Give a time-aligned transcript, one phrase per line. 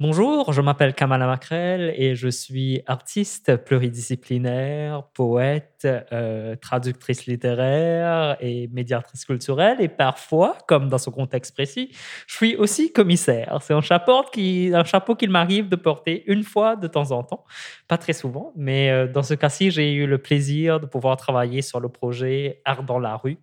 [0.00, 8.68] Bonjour, je m'appelle Kamala Macrel et je suis artiste pluridisciplinaire, poète, euh, traductrice littéraire et
[8.68, 9.78] médiatrice culturelle.
[9.80, 11.90] Et parfois, comme dans ce contexte précis,
[12.28, 13.58] je suis aussi commissaire.
[13.60, 17.24] C'est un chapeau qui, un chapeau qu'il m'arrive de porter une fois de temps en
[17.24, 17.42] temps,
[17.88, 21.60] pas très souvent, mais euh, dans ce cas-ci, j'ai eu le plaisir de pouvoir travailler
[21.60, 23.38] sur le projet Art dans la rue.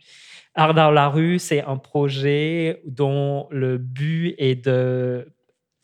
[0.58, 5.35] Art dans la rue, c'est un projet dont le but est de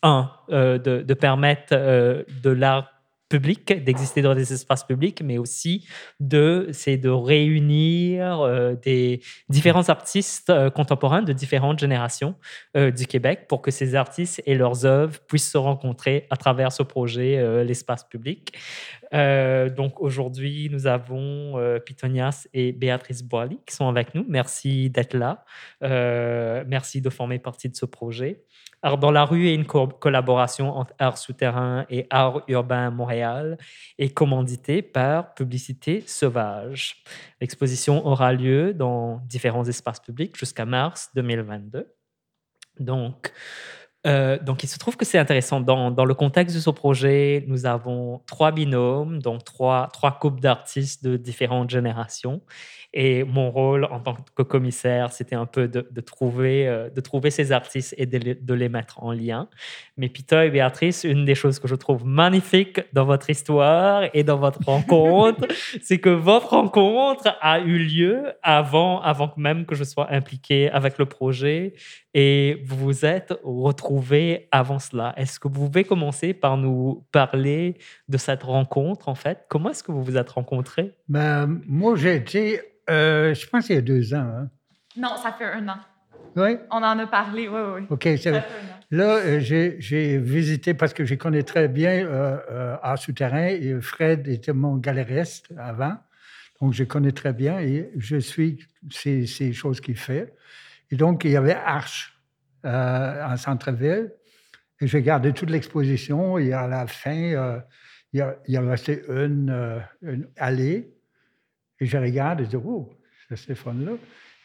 [0.04, 2.90] un, euh, de, permettre euh, de l'art
[3.30, 5.88] public, d'exister dans des espaces publics, mais aussi
[6.20, 12.36] deux, c'est de réunir euh, des différents artistes contemporains de différentes générations
[12.76, 16.84] du Québec pour que ces artistes et leurs œuvres puissent se rencontrer à travers ce
[16.84, 18.58] projet, l'espace public.
[19.12, 24.26] Donc aujourd'hui, nous avons Pitonias et Béatrice Boily qui sont avec nous.
[24.28, 25.44] Merci d'être là.
[25.82, 28.44] merci de former partie de ce projet.
[28.84, 33.60] Art dans la rue est une collaboration entre Art souterrain et Art urbain Montréal
[34.00, 37.04] et commandité par Publicité Sauvage.
[37.42, 41.94] L'exposition aura lieu dans différents espaces publics jusqu'à mars 2022.
[42.80, 43.32] Donc,
[44.08, 45.62] euh, donc, il se trouve que c'est intéressant.
[45.62, 50.40] Dans, dans, le contexte de ce projet, nous avons trois binômes, donc trois, trois couples
[50.40, 52.42] d'artistes de différentes générations.
[52.94, 57.00] Et mon rôle en tant que commissaire, c'était un peu de, de trouver, euh, de
[57.00, 59.48] trouver ces artistes et de les, de les, mettre en lien.
[59.96, 64.24] Mais Peter et Béatrice, une des choses que je trouve magnifique dans votre histoire et
[64.24, 65.48] dans votre rencontre,
[65.82, 70.98] c'est que votre rencontre a eu lieu avant, avant même que je sois impliqué avec
[70.98, 71.74] le projet
[72.14, 75.14] et vous vous êtes retrouvés avant cela.
[75.18, 77.78] Est-ce que vous pouvez commencer par nous parler
[78.10, 79.46] de cette rencontre, en fait?
[79.50, 80.94] Comment est-ce que vous vous êtes rencontrés?
[81.08, 82.60] Ben, moi, j'ai été,
[82.92, 84.18] euh, je pense, il y a deux ans.
[84.20, 84.50] Hein.
[84.98, 85.78] Non, ça fait un an.
[86.36, 86.58] Oui?
[86.70, 87.82] On en a parlé, oui, oui.
[87.90, 88.32] OK, c'est
[88.94, 93.80] Là, euh, j'ai visité parce que je connais très bien euh, euh Art Souterrain et
[93.80, 95.96] Fred était mon galériste avant.
[96.60, 98.60] Donc, je connais très bien et je suis
[98.92, 100.34] ces, ces choses qu'il fait.
[100.92, 102.20] Et donc, il y avait Arche
[102.64, 104.12] en centre-ville.
[104.82, 106.38] Et j'ai gardé toute l'exposition.
[106.38, 110.92] Et à la fin, il, y a, il y a resté une, une, allée.
[111.82, 112.94] Et je regarde et je dis, oh,
[113.28, 113.94] c'est Stéphane-là.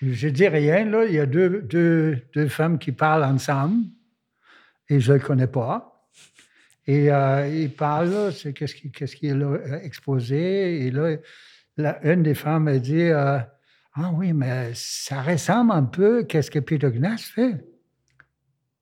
[0.02, 1.04] Je dis rien, là.
[1.04, 3.84] Il y a deux, deux, deux femmes qui parlent ensemble.
[4.88, 6.08] Et je ne le connais pas.
[6.86, 10.86] Et euh, ils parlent, c'est qu'est-ce qui, qu'est-ce qui est là, exposé.
[10.86, 11.18] Et là,
[12.02, 16.58] une des femmes a dit, ah oui, mais ça ressemble un peu à ce que
[16.58, 17.64] Peter fait.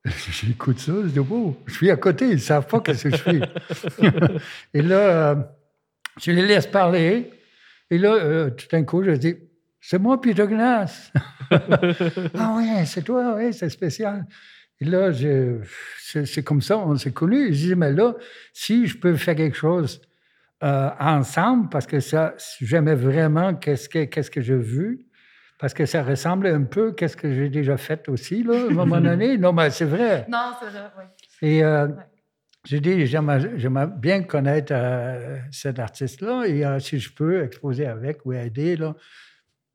[0.30, 3.10] J'écoute ça, je dis, oh, je suis à côté, ils ne savent pas ce que
[3.10, 3.40] je fais.
[4.74, 5.34] et là, euh,
[6.20, 7.30] je les laisse parler.
[7.90, 9.36] Et là, euh, tout d'un coup, je dis,
[9.80, 11.12] c'est moi, Peter Gnass.
[11.50, 14.26] ah oui, c'est toi, oui, c'est spécial.
[14.80, 15.10] Et là,
[16.24, 17.52] c'est comme ça, on s'est connus.
[17.54, 18.14] Je dis, mais là,
[18.52, 20.00] si je peux faire quelque chose
[20.62, 25.06] euh, ensemble parce que ça, j'aimais vraiment qu'est-ce que, qu'est-ce que j'ai vu,
[25.58, 28.70] parce que ça ressemble un peu qu'est-ce que j'ai déjà fait aussi, là, à un
[28.70, 29.38] moment donné.
[29.38, 30.26] Non, mais c'est vrai.
[30.28, 31.04] Non, c'est vrai, oui.
[31.48, 31.88] Et euh,
[32.64, 38.32] j'ai dit, j'aimerais bien connaître euh, cet artiste-là et si je peux exposer avec ou
[38.32, 38.94] aider, là,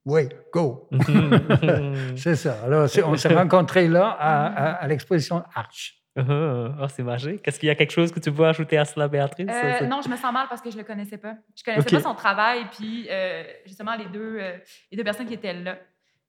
[0.05, 0.89] oui, go.
[2.16, 2.63] c'est ça.
[2.63, 5.99] Alors, on s'est rencontrés là à, à l'exposition Arch.
[6.28, 7.47] Oh, c'est magique.
[7.47, 9.47] Est-ce qu'il y a quelque chose que tu veux ajouter à cela, Béatrice?
[9.49, 11.35] Euh, non, je me sens mal parce que je ne le connaissais pas.
[11.55, 12.66] Je ne connaissais pas son travail.
[12.72, 14.57] Puis, euh, justement, les deux, euh,
[14.91, 15.78] les deux personnes qui étaient là,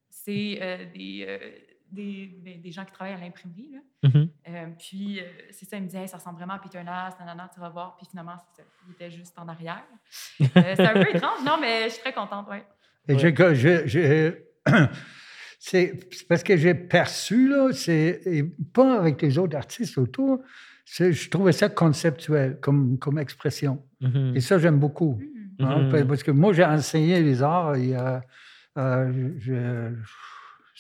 [0.09, 1.27] c'est des,
[1.93, 3.77] des, des, gens qui travaillent à l'imprimerie.
[4.05, 4.77] Mm-hmm.
[4.79, 5.21] puis,
[5.51, 7.97] c'est ça, ils me disaient, ça ressemble vraiment à Peter Nass, nanana, tu vas voir.
[7.97, 8.37] Puis finalement,
[8.89, 9.85] il était juste en arrière.
[10.11, 12.59] c'est un peu étrange, non, mais je suis très contente, oui.
[15.63, 15.93] C'est
[16.27, 18.23] parce que j'ai perçu, là, c'est
[18.73, 20.43] pas avec les autres artistes autour,
[20.87, 23.83] je trouvais ça conceptuel comme, comme expression.
[24.01, 24.37] Mm-hmm.
[24.37, 25.21] Et ça, j'aime beaucoup.
[25.21, 25.65] Mm-hmm.
[25.65, 26.07] Hein, mm-hmm.
[26.07, 29.93] Parce que moi, j'ai enseigné les arts et euh, je,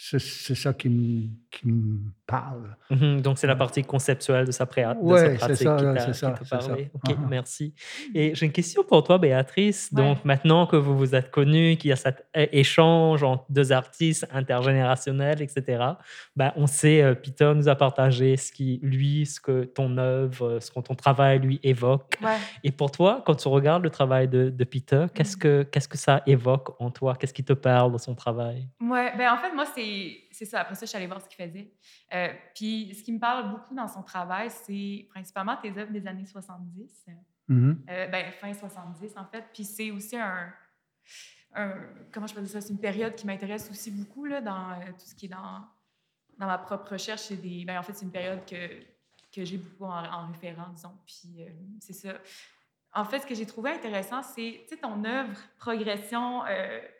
[0.01, 2.77] c'est ça qui me, qui me parle.
[2.91, 5.67] Mhm, donc, c'est la partie conceptuelle de sa, pré de sa pratique
[6.15, 6.91] ça, qui t'a parlé.
[6.95, 7.29] OK, uh-huh.
[7.29, 7.75] merci.
[8.15, 9.93] Et j'ai une question pour toi, Béatrice.
[9.93, 14.27] Donc, maintenant que vous vous êtes connus, qu'il y a cet échange entre deux artistes
[14.33, 15.85] intergénérationnels, etc.,
[16.37, 20.59] ben, on sait, euh, Peter nous a partagé ce qui, lui, ce que ton œuvre,
[20.61, 22.17] ce que ton travail lui évoque.
[22.63, 25.41] Et pour toi, quand tu regardes le travail de, de Peter, qu'est-ce mm.
[25.41, 27.17] que, qu'est-ce que ça évoque en toi?
[27.17, 28.69] Qu'est-ce qui te parle de son travail?
[28.81, 30.61] Ouais, ben, en fait, moi, c'est c'est ça.
[30.61, 31.71] Après ça, je suis allée voir ce qu'il faisait.
[32.15, 36.07] Euh, puis, ce qui me parle beaucoup dans son travail, c'est principalement tes œuvres des
[36.07, 37.07] années 70.
[37.51, 37.77] Mm-hmm.
[37.91, 39.45] euh, ben, fin 70, en fait.
[39.53, 40.51] Puis, c'est aussi un,
[42.11, 42.63] Comment je peux dire ça?
[42.63, 45.67] C'est une période qui m'intéresse aussi beaucoup là, dans euh, tout ce qui est dans,
[46.39, 47.33] dans ma propre recherche.
[47.33, 48.57] Des, ben, en fait, c'est une période que
[49.33, 50.97] que j'ai beaucoup en, référent, disons.
[51.07, 51.37] Puis
[51.79, 52.15] c'est ça.
[52.93, 56.43] En fait, ce que j'ai trouvé intéressant, c'est ton œuvre progression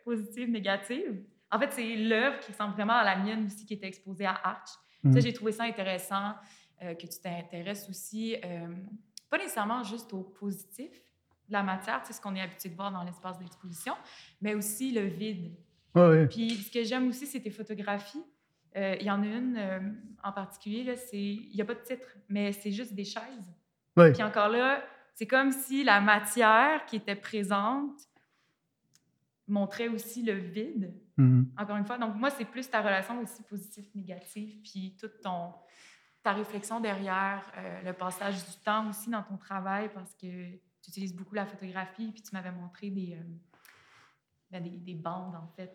[0.05, 1.21] positive, négative.
[1.51, 4.39] En fait, c'est l'œuvre qui ressemble vraiment à la mienne aussi, qui était exposée à
[4.43, 4.69] Arch.
[5.03, 5.19] Mm.
[5.19, 6.33] J'ai trouvé ça intéressant
[6.79, 8.35] que tu t'intéresses aussi,
[9.29, 10.91] pas nécessairement juste au positif
[11.51, 13.93] de la matière, c'est ce qu'on est habitué de voir dans l'espace d'exposition,
[14.41, 15.51] mais aussi le vide.
[16.29, 18.23] Puis ce que j'aime aussi, c'est tes photographies.
[18.77, 19.79] Euh, il y en a une euh,
[20.23, 23.23] en particulier, il n'y a pas de titre, mais c'est juste des chaises.
[24.13, 24.81] Puis encore là,
[25.13, 27.99] c'est comme si la matière qui était présente
[29.51, 30.93] montrait aussi le vide.
[31.17, 31.45] Mm-hmm.
[31.57, 35.53] Encore une fois, donc moi, c'est plus ta relation aussi positive-négative, puis toute ton,
[36.23, 40.51] ta réflexion derrière euh, le passage du temps aussi dans ton travail, parce que
[40.81, 43.17] tu utilises beaucoup la photographie, puis tu m'avais montré des,
[44.49, 45.73] ben, des, des, bandes, en fait,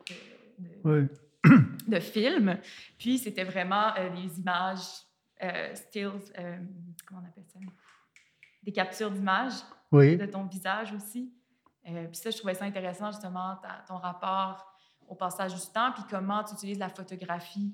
[0.58, 1.08] de,
[1.88, 2.58] de films.
[2.99, 5.06] Puis c'était vraiment euh, des images,
[5.43, 6.58] euh, stills, euh,
[7.06, 7.58] comment on appelle ça?
[8.62, 9.61] Des captures d'images
[9.93, 11.32] de ton visage aussi.
[11.92, 13.56] Puis ça, je trouvais ça intéressant, justement,
[13.86, 14.74] ton rapport
[15.08, 17.72] au passage du temps, puis comment tu utilises la photographie.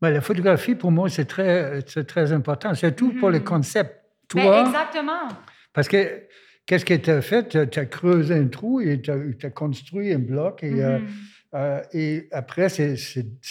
[0.00, 2.74] Ben, la photographie, pour moi, c'est très, très important.
[2.74, 3.44] C'est tout pour le mm-hmm.
[3.44, 4.04] concept.
[4.34, 5.28] Ben, Toi, exactement.
[5.72, 6.24] Parce que
[6.66, 7.70] qu'est-ce que tu as fait?
[7.70, 11.06] Tu as creusé un trou et tu as, construit un bloc et mm-hmm.
[11.54, 12.94] Euh, et après, c'est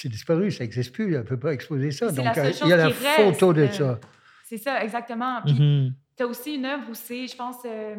[0.05, 2.11] disparu, ça n'existe plus, elle ne peut pas exposer ça.
[2.11, 3.99] Donc, euh, il y a la photo de ça.
[4.45, 5.41] C'est ça, exactement.
[5.43, 5.93] Puis, mm-hmm.
[6.15, 7.95] tu as aussi une œuvre où c'est, je pense, euh,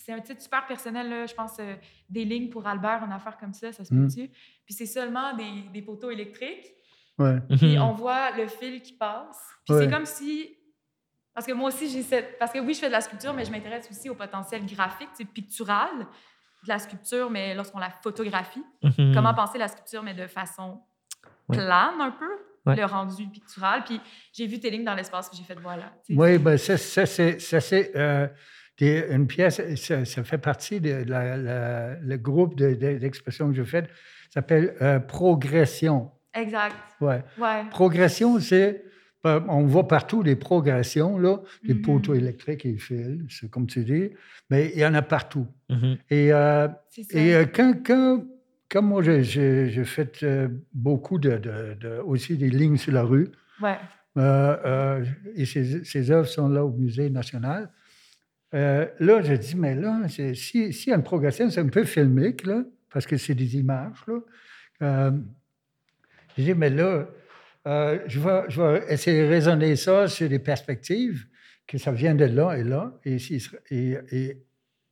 [0.00, 1.58] c'est un titre super personnel, je pense,
[2.08, 4.24] des lignes pour Albert, une affaire comme ça, ça se peut-tu?
[4.24, 4.32] Mm.
[4.64, 6.66] Puis c'est seulement des, des, poteaux électriques.
[7.18, 7.38] Ouais.
[7.48, 7.80] Puis mm-hmm.
[7.80, 9.38] on voit le fil qui passe.
[9.66, 10.56] Puis c'est comme si
[11.34, 12.38] parce que moi aussi, j'ai cette.
[12.38, 15.08] Parce que oui, je fais de la sculpture, mais je m'intéresse aussi au potentiel graphique,
[15.32, 15.88] pictural
[16.64, 18.64] de la sculpture, mais lorsqu'on la photographie.
[18.82, 19.14] Mhm.
[19.14, 20.82] Comment penser la sculpture, mais de façon
[21.48, 23.84] plane un peu, le rendu pictural.
[23.84, 24.00] Puis
[24.32, 25.92] j'ai vu tes lignes dans l'espace que j'ai fait, voilà.
[26.10, 28.28] Oui, ben ça, ça c'est euh,
[28.80, 34.74] une pièce, ça, fait partie de la, le groupe d'expression que je fais, ça s'appelle
[34.80, 36.10] euh, Progression.
[36.34, 36.76] Exact.
[37.00, 37.22] Ouais.
[37.38, 37.64] ouais.
[37.70, 38.84] Progression, c'est
[39.22, 41.82] ben, on voit partout les progressions, là, les mm-hmm.
[41.82, 44.10] poteaux électriques et les fils, c'est comme tu dis,
[44.48, 45.46] mais il y en a partout.
[45.68, 45.98] Mm-hmm.
[46.10, 46.68] Et, euh,
[47.10, 47.74] et euh, quand,
[48.70, 51.38] quand, moi, j'ai fait euh, beaucoup de,
[52.06, 53.28] aussi des lignes sur la rue,
[53.60, 53.76] ouais.
[55.36, 57.70] et ces, ces, œuvres sont là au Musée national,
[58.52, 62.46] là, je dis, mais là, s'il si, y a une progression, c'est un peu filmique,
[62.46, 62.62] là,
[62.92, 64.04] parce que c'est des images.
[64.06, 65.12] Là.
[66.36, 67.06] je dis, mais là,
[67.66, 71.26] euh, je, vais, je, vais, essayer de raisonner ça sur des perspectives,
[71.66, 72.92] que ça vient de là et là.
[73.04, 73.18] Et,
[73.70, 74.42] et,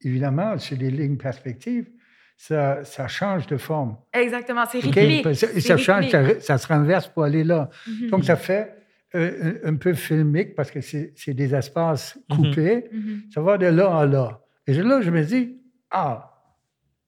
[0.02, 1.88] évidemment, sur les lignes perspectives,
[2.36, 3.96] ça, ça, change de forme.
[4.12, 5.34] Exactement, c'est rythmique.
[5.34, 6.08] Ça, change,
[6.40, 7.68] ça, se renverse pour aller là.
[7.88, 8.10] Mm-hmm.
[8.10, 8.74] Donc, ça fait
[9.14, 12.36] euh, un, peu filmique parce que c'est des espaces mm-hmm.
[12.36, 12.90] coupés.
[12.92, 13.32] Mm-hmm.
[13.32, 14.40] Ça va de là à là.
[14.66, 15.58] Et là, je me dis,
[15.90, 16.38] ah,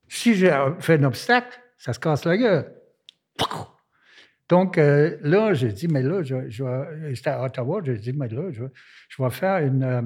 [0.07, 2.73] si j'ai fait un obstacle, ça se casse la gueule.
[4.51, 6.63] Donc euh, là, j'ai dit, mais là, je, je
[7.13, 8.65] j'étais à Ottawa, j'ai dit, mais là, je,
[9.07, 10.01] je vais faire une, euh,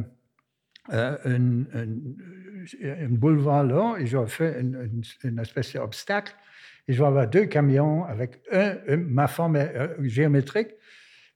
[0.93, 1.65] euh, une,
[2.79, 6.35] une, boulevard là et je vais faire une, une espèce d'obstacle.
[6.87, 9.57] Et je vais avoir deux camions avec un, ma forme
[10.01, 10.75] géométrique.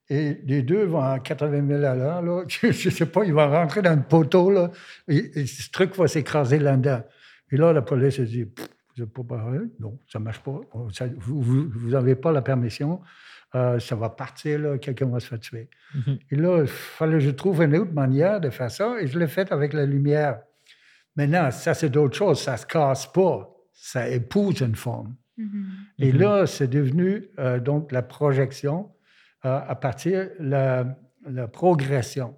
[0.10, 2.22] Et les deux vont à 80 000 à l'heure.
[2.22, 2.44] Là.
[2.48, 4.50] Je ne sais pas, ils vont rentrer dans le poteau.
[4.50, 4.72] Là,
[5.08, 7.04] et, ce truc va s'écraser là-dedans.
[7.52, 10.60] Et là, la police se dit pas Non, ça ne marche pas.
[11.20, 13.02] Vous n'avez pas la permission.
[13.56, 15.70] Euh, ça va partir, quelqu'un va se faire tuer.
[15.96, 16.20] Mm-hmm.
[16.30, 19.18] Et là, il fallait que je trouve une autre manière de faire ça, et je
[19.18, 20.42] l'ai fait avec la lumière.
[21.16, 22.42] Maintenant, ça, c'est d'autres choses.
[22.42, 23.52] Ça ne se casse pas.
[23.74, 25.16] Ça épouse une forme.
[25.38, 25.64] Mm-hmm.
[25.98, 26.18] Et mm-hmm.
[26.18, 28.92] là, c'est devenu euh, donc la projection
[29.42, 32.36] à partir de la, la progression.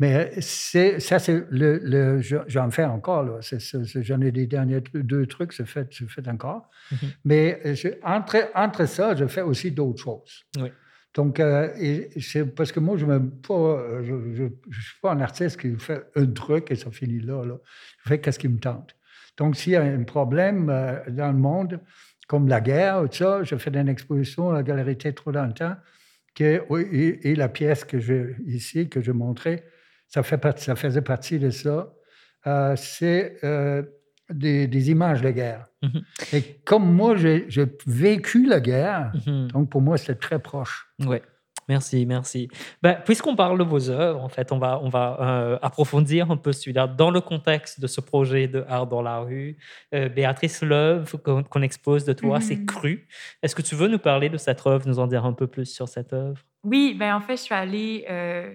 [0.00, 3.24] Mais c'est, ça, c'est le, j'en fais encore.
[3.24, 3.40] Là.
[3.40, 6.70] j'en ai des derniers deux trucs, c'est fait, je fais encore.
[6.92, 7.06] Mm-hmm.
[7.24, 10.44] Mais euh, entre, entre ça, je fais aussi d'autres choses.
[10.60, 10.68] Oui.
[11.14, 11.68] Donc, euh,
[12.20, 16.04] c'est parce que moi, je ne euh, je, je, suis pas un artiste qui fait
[16.14, 17.44] un truc et ça finit là.
[17.44, 17.56] là.
[18.04, 18.94] Je fais qu'est-ce qui me tente.
[19.36, 20.66] Donc, s'il y a un problème
[21.08, 21.80] dans le monde,
[22.28, 25.46] comme la guerre ou tout ça, je fais une exposition à la Galerie Tétro dans
[25.46, 25.74] le temps,
[26.40, 29.64] et, et, la pièce que j'ai ici, que je montrais,
[30.08, 31.92] ça, fait ça faisait partie de ça.
[32.46, 33.82] Euh, c'est euh,
[34.30, 35.66] des, images de guerre.
[35.82, 36.02] Mhm.
[36.32, 37.46] Et comme moi, j'ai
[37.86, 39.48] vécu la guerre, mhm.
[39.48, 40.88] donc pour moi, c'est très proche.
[41.00, 41.18] Oui.
[41.68, 42.48] Merci, merci.
[42.82, 46.36] Ben, Puisqu'on parle de vos œuvres, en fait, on va, on va euh, approfondir un
[46.36, 49.56] peu celui-là dans le contexte de ce projet de Art dans la rue.
[49.92, 52.66] Béatrice Love, qu'on expose de toi, c'est mhm.
[52.66, 53.08] cru.
[53.42, 55.66] Est-ce que tu veux nous parler de cette œuvre, nous en dire un peu plus
[55.66, 56.42] sur cette œuvre?
[56.64, 58.54] Oui, ben en fait, je suis allée euh,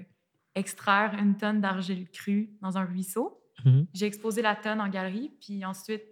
[0.55, 3.41] extraire une tonne d'argile crue dans un ruisseau.
[3.65, 3.87] Mhm.
[3.93, 6.03] J'ai exposé la tonne en galerie, puis ensuite,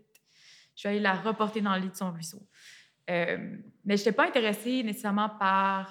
[0.76, 2.42] je suis allée la reporter dans le lit de son ruisseau.
[3.10, 3.38] Euh,
[3.84, 5.90] mais je n'étais pas intéressée nécessairement par.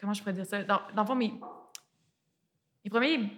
[0.00, 0.64] Comment je pourrais dire ça?
[0.64, 1.34] Dans, dans le fond, mes,
[2.84, 3.30] mes premiers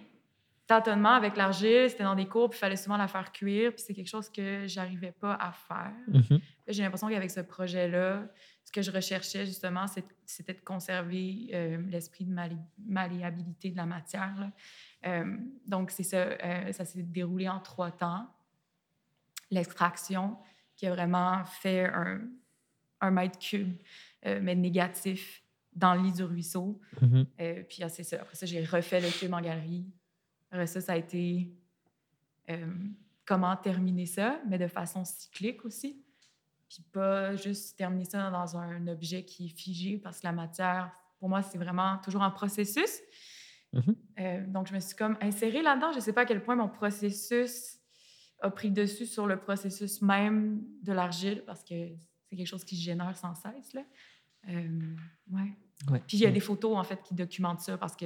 [0.65, 3.83] tâtonnements avec l'argile, c'était dans des cours, puis il fallait souvent la faire cuire, puis
[3.85, 5.91] c'est quelque chose que j'arrivais pas à faire.
[6.07, 6.39] Mhm.
[6.67, 8.23] J'ai l'impression qu'avec ce projet-là,
[8.63, 9.85] ce que je recherchais justement,
[10.25, 14.33] c'était de conserver euh, l'esprit de malé- malléabilité de la matière.
[14.39, 14.51] là.
[15.05, 16.17] Euh, donc, c'est ça.
[16.17, 18.25] euh, ça s'est déroulé en trois temps.
[19.51, 20.37] L'extraction,
[20.77, 22.21] qui a vraiment fait un,
[23.01, 23.77] un mètre cube,
[24.25, 25.42] mais négatif,
[25.75, 26.79] dans le lit du ruisseau.
[27.01, 27.25] Mhm.
[27.39, 28.17] Euh, puis ah, ça.
[28.21, 29.85] après ça, j'ai refait le cube en galerie.
[30.51, 31.51] Après ça, ça a été
[32.49, 32.67] euh,
[33.25, 36.03] comment terminer ça, mais de façon cyclique aussi.
[36.69, 40.91] Puis pas juste terminer ça dans un objet qui est figé, parce que la matière,
[41.19, 42.99] pour moi, c'est vraiment toujours un processus.
[43.73, 43.95] Mhm.
[44.19, 45.91] Euh, donc, je me suis comme insérée là-dedans.
[45.91, 47.79] Je ne sais pas à quel point mon processus
[48.41, 51.89] a pris dessus sur le processus même de l'argile, parce que
[52.29, 53.73] c'est quelque chose qui se génère sans cesse.
[53.73, 53.83] Là.
[54.49, 54.95] Euh,
[55.31, 55.51] ouais.
[55.91, 56.01] Ouais.
[56.07, 58.05] Puis il y a des photos, en fait, qui documentent ça, parce que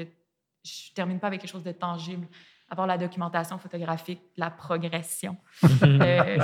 [0.63, 2.27] je termine pas avec quelque chose de tangible,
[2.70, 5.38] à part la documentation photographique, la progression.
[5.84, 6.38] Euh,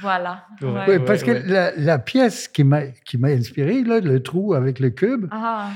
[0.00, 0.46] voilà.
[0.60, 0.68] Ouais.
[0.68, 0.84] Ouais.
[0.88, 1.46] Oui, parce que ouais.
[1.46, 5.70] la, la pièce qui m'a qui m'a inspiré, là, le trou avec le cube, Ah,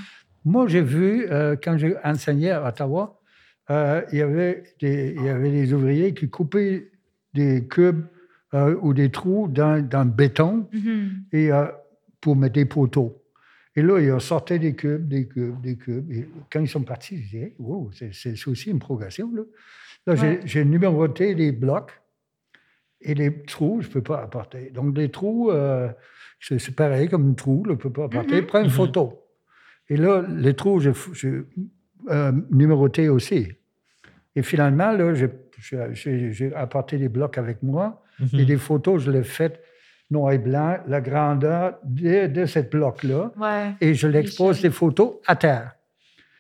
[0.45, 3.21] moi, j'ai vu, euh, quand j'ai enseigné à Ottawa,
[3.69, 6.89] euh, il, y avait des, il y avait des ouvriers qui coupaient
[7.35, 8.07] des cubes
[8.55, 11.25] euh, ou des trous dans, dans le béton mhm.
[11.33, 11.67] et, euh,
[12.21, 13.21] pour mettre des poteaux.
[13.77, 16.11] Et là, ils ont sorti des cubes, des cubes, des cubes.
[16.11, 19.31] Et quand ils sont partis, je disais, wow, c'est c'est aussi une progression.
[19.35, 19.43] Là,
[20.07, 20.41] là j'ai- Ouais.
[20.45, 21.93] j'ai numéroté les blocs
[23.03, 24.71] et les trous, je ne peux pas apporter.
[24.71, 25.89] Donc, les trous, euh,
[26.41, 28.41] c'est c'est pareil comme un trou, je ne peux pas apporter.
[28.41, 28.47] Mhm.
[28.47, 28.71] Prends une Mhm.
[28.71, 29.23] photo.
[29.91, 31.43] Et là, les trous, j'ai j'ai,
[32.09, 33.47] euh, numéroté aussi.
[34.35, 35.29] Et finalement, là, j'ai-
[35.59, 38.03] j'ai j'ai- j'ai apporté des blocs avec moi.
[38.33, 39.61] Et des photos, je l'ai faites
[40.11, 43.33] noir et blanc, la grandeur de, de cette bloc-là.
[43.39, 43.73] Ouais.
[43.81, 45.73] Et je l'expose, les photos, à terre.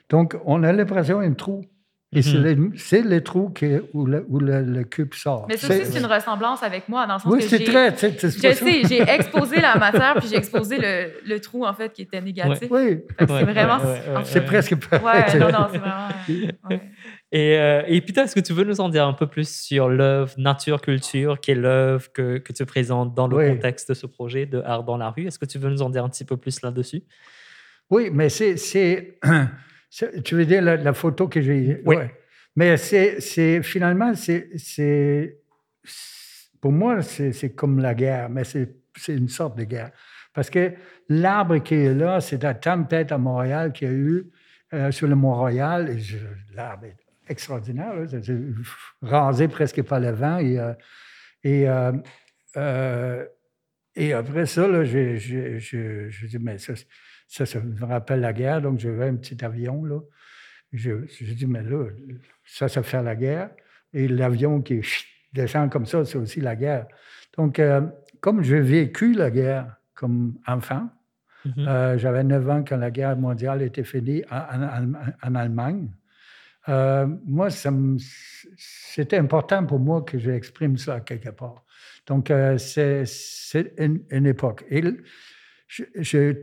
[0.08, 1.64] Donc, on a l'impression d'un trou.
[2.12, 2.72] Et c'est Mhm.
[2.92, 5.46] les- le trou qui- où, le, où le- le cube sort.
[5.48, 7.58] Mais ça C'est- aussi, c'est une ressemblance avec moi, dans le sens Oui, que c'est
[7.58, 7.90] j'ai- très...
[7.90, 12.02] Je sais, j'ai exposé la matière, puis j'ai exposé le, le trou, en fait, qui
[12.02, 12.68] était négatif.
[12.70, 13.78] Oui, c'est vraiment...
[13.78, 14.44] ouais, ouais, ouais, c'est ouais.
[14.46, 15.04] presque pareil.
[15.04, 16.08] Ouais, non, non, c'est vraiment...
[17.32, 19.88] Et, euh, et Peter, est-ce que tu veux nous en dire un peu plus sur
[19.88, 23.48] l'œuvre Nature Culture, qui est l'œuvre que, que tu présentes dans le Oui.
[23.48, 25.26] contexte de ce projet de Art dans la rue?
[25.26, 27.02] Est-ce que tu veux nous en dire un petit peu plus là-dessus?
[27.90, 29.18] Oui, mais c'est...
[30.24, 31.80] Tu veux dire la, la photo que j'ai...
[31.86, 31.96] Oui.
[31.96, 32.14] ouais.
[32.54, 35.38] Mais c'est finalement, c'est...
[36.60, 38.76] Pour moi, c'est comme la guerre, mais c'est
[39.08, 39.92] une sorte de guerre.
[40.34, 40.72] Parce que
[41.08, 44.26] l'arbre qui est là, c'est la tempête à Montréal qu'il y a eu
[44.74, 45.96] euh, sur le Mont-Royal.
[46.54, 46.96] L'arbre est
[47.28, 47.92] extraordinaire.
[49.02, 50.38] rasé presque par le vent.
[50.38, 50.72] Et, euh,
[51.42, 51.92] et, euh,
[52.56, 53.24] euh,
[53.94, 56.74] et après ça, là, je, dis, mais ça,
[57.28, 58.60] ça, ça me rappelle la guerre.
[58.62, 59.84] Donc, j'avais un petit avion.
[59.84, 60.00] Là.
[60.72, 61.86] Je, je dis, mais là,
[62.44, 63.50] ça, ça fait la guerre.
[63.92, 64.80] Et l'avion qui
[65.32, 66.86] descend comme ça, c'est aussi la guerre.
[67.36, 67.82] Donc, euh,
[68.20, 70.88] comme j'ai vécu la guerre comme enfant,
[71.44, 71.68] Mhm.
[71.68, 75.88] euh, j'avais 9 ans quand la guerre mondiale était finie en, en- en- en Allemagne.
[76.68, 81.64] Euh, moi, c'était important pour moi que j'exprime ça quelque part.
[82.06, 83.04] Donc, euh, c'est
[83.78, 84.64] une, époque.
[84.70, 84.82] Et
[85.68, 86.34] je, je-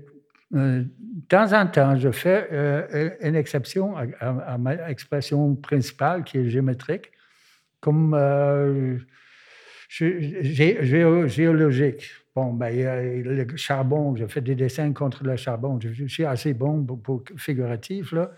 [0.56, 6.38] euh, de temps en temps, je fais une exception à, à- ma expression principale qui
[6.38, 7.12] est géométrique,
[7.80, 8.98] comme euh,
[9.90, 12.12] gé- gé- géo- géologique.
[12.36, 15.80] Bon, ben, le charbon, je fais des dessins contre le charbon.
[15.80, 18.32] Je, je suis assez bon pour, pour figuratif, là.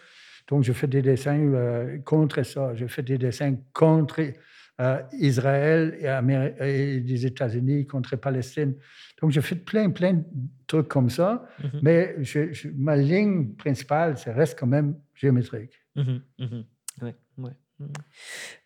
[0.48, 2.76] Donc, je fais des dessins euh, contre ça.
[2.76, 4.22] Je fais des dessins contre
[4.82, 5.98] euh, Israël
[6.62, 8.76] et, les États-Unis, contre Palestine.
[9.22, 10.24] Donc, je fais plein, plein de
[10.68, 11.48] trucs comme ça.
[11.64, 11.80] Mhm.
[11.82, 15.72] Mais je- je- ma ligne principale, ça reste quand même géométrique.
[15.96, 17.52] Ouais, ouais.
[17.80, 17.92] Mhm.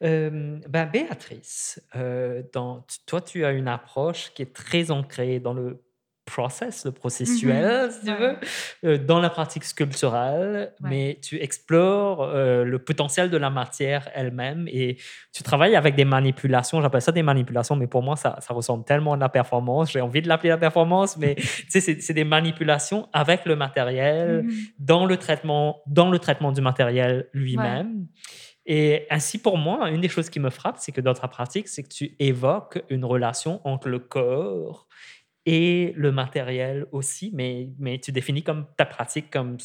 [0.03, 5.53] Euh, ben, Béatrice, euh, dans, toi, tu as une approche qui est très ancrée dans
[5.53, 5.81] le
[6.29, 8.35] process, le processuel, Mhm, si tu veux,
[8.85, 10.89] euh, dans la pratique sculpturale, Ouais.
[10.89, 14.97] mais tu explores euh, le potentiel de la matière elle-même et
[15.33, 16.81] tu travailles avec des manipulations.
[16.81, 19.91] J'appelle ça des manipulations, mais pour moi, ça, ça ressemble tellement à la performance.
[19.91, 21.35] J'ai envie de l'appeler la performance, mais
[21.69, 24.51] c'est des manipulations avec le matériel Mhm.
[24.79, 28.07] dans le traitement, dans le traitement du matériel lui-même.
[28.65, 31.67] Et ainsi, pour moi, une des choses qui me frappe, c'est que dans ta pratique,
[31.67, 34.87] c'est que tu évoques une relation entre le corps
[35.45, 39.57] et le matériel aussi, mais, mais tu définis comme ta pratique comme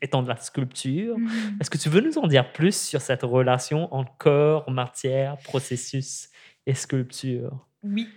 [0.00, 1.18] étant de la sculpture.
[1.18, 1.58] Mhm.
[1.60, 6.30] Est-ce que tu veux nous en dire plus sur cette relation entre corps, matière, processus
[6.64, 7.66] et sculpture?
[7.82, 8.08] Oui,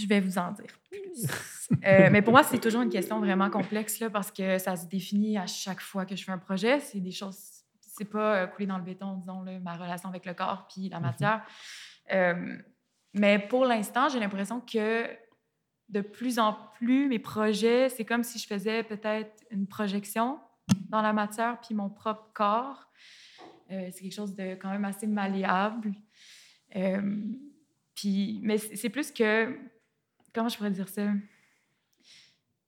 [0.00, 1.26] je vais vous en dire plus.
[1.86, 4.86] Euh, mais pour moi, c'est toujours une question vraiment complexe là, parce que ça se
[4.88, 6.80] définit à chaque fois que je fais un projet.
[6.80, 7.38] C'est des choses,
[7.80, 10.88] c'est pas euh, coulé dans le béton, disons, là, ma relation avec le corps puis
[10.88, 11.02] la Mhm.
[11.04, 11.42] matière.
[12.12, 12.56] Euh,
[13.14, 15.06] mais pour l'instant, j'ai l'impression que
[15.90, 20.38] de plus en plus, mes projets, c'est comme si je faisais peut-être une projection
[20.88, 22.88] dans la matière puis mon propre corps.
[23.70, 25.92] Euh, c'est quelque chose de quand même assez malléable.
[26.76, 27.16] Euh,
[27.94, 29.56] puis, mais c'est plus que.
[30.32, 31.06] Comment je pourrais dire ça?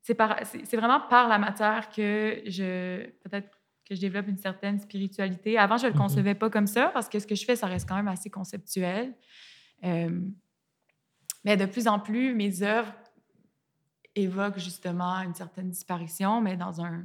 [0.02, 3.06] C'est par- c'est- c'est vraiment par la matière que je.
[3.24, 3.48] Peut-être
[3.88, 5.58] que je développe une certaine spiritualité.
[5.58, 6.00] Avant, je ne le Mhm.
[6.02, 8.30] concevais pas comme ça parce que ce que je fais, ça reste quand même assez
[8.30, 9.14] conceptuel.
[9.84, 10.20] Euh,
[11.44, 12.92] mais de plus en plus, mes œuvres
[14.14, 17.04] évoquent justement une certaine disparition, mais dans un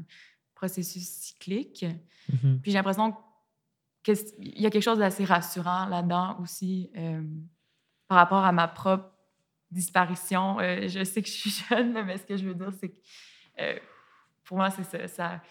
[0.56, 1.86] processus cyclique.
[2.32, 2.60] Mhm.
[2.62, 3.16] Puis j'ai l'impression
[4.04, 7.22] qu'il y a quelque chose d'assez rassurant là-dedans aussi euh,
[8.08, 9.12] par rapport à ma propre
[9.70, 10.60] disparition.
[10.60, 12.98] Euh, je sais que je suis jeune, mais ce que je veux dire, c'est que
[13.60, 13.80] euh,
[14.44, 15.42] pour moi, c'est ça, ça.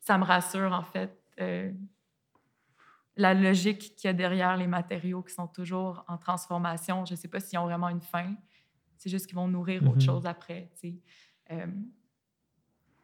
[0.00, 1.12] Ça me rassure, en fait.
[1.40, 1.70] euh,
[3.18, 7.04] la logique qu'il y a derrière les matériaux qui sont toujours en transformation.
[7.04, 8.34] Je ne sais pas s'ils ont vraiment une fin.
[8.98, 10.00] C'est juste qu'ils vont nourrir autre Mhm.
[10.00, 10.70] chose après.
[10.74, 10.94] tu sais.
[11.52, 11.66] Euh,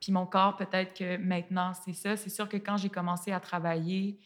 [0.00, 2.16] puis mon corps, peut-être que maintenant, c'est ça.
[2.16, 4.18] C'est sûr que quand j'ai commencé à travailler,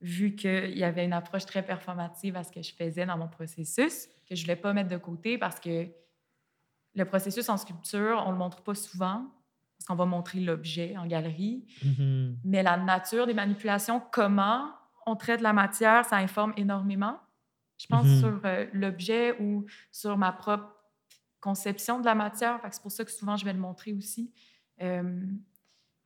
[0.00, 3.26] vu qu'il y avait une approche très performative à ce que je faisais dans mon
[3.26, 5.88] processus, que je ne voulais pas mettre de côté parce que
[6.94, 9.26] le processus en sculpture, on ne le montre pas souvent,
[9.76, 11.66] parce qu'on va montrer l'objet en galerie.
[11.84, 12.38] Mhm.
[12.44, 14.70] Mais la nature des manipulations, comment
[15.06, 17.18] on traite la matière, ça informe énormément.
[17.78, 18.18] Je pense Mhm.
[18.20, 20.74] sur euh, l'objet ou sur ma propre
[21.40, 22.60] conception de la matière.
[22.70, 24.32] C'est pour ça que souvent je vais le montrer aussi.
[24.82, 25.26] Euh,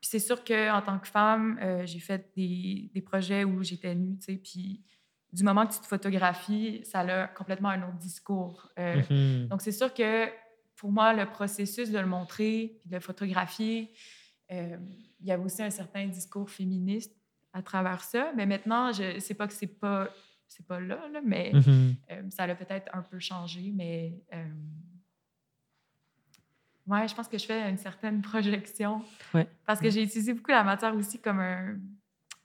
[0.01, 3.95] puis c'est sûr qu'en tant que femme, euh, j'ai fait des, des projets où j'étais
[3.95, 4.83] nue, tu sais, puis
[5.33, 8.69] du moment que tu te photographies, ça a complètement un autre discours.
[8.79, 9.49] Euh, Mhm.
[9.49, 10.27] donc, c'est sûr que
[10.77, 13.93] pour moi, le processus de le montrer puis de le photographier,
[14.51, 14.77] euh,
[15.21, 17.15] il y avait aussi un certain discours féministe
[17.53, 18.33] à travers ça.
[18.37, 20.09] Mais maintenant, je sais pas que c'est pas
[20.49, 21.95] c'est pas là, là, mais Mhm.
[22.11, 23.73] euh, ça a peut-être un peu changé.
[23.75, 24.21] Mais
[26.93, 29.03] ouais, je pense que je fais une certaine projection
[29.35, 29.49] Ouais.
[29.67, 31.77] parce que j'ai utilisé beaucoup la matière aussi comme un-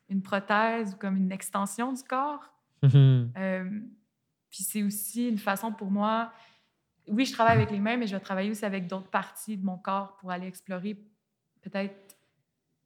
[0.09, 2.43] une prothèse ou comme une extension du corps.
[2.83, 3.31] Mhm.
[3.37, 3.81] Euh,
[4.49, 6.31] puis c'est aussi une façon pour moi.
[7.07, 9.65] Oui, je travaille avec les mains, mais je vais travailler aussi avec d'autres parties de
[9.65, 10.95] mon corps pour aller explorer
[11.61, 12.15] peut-être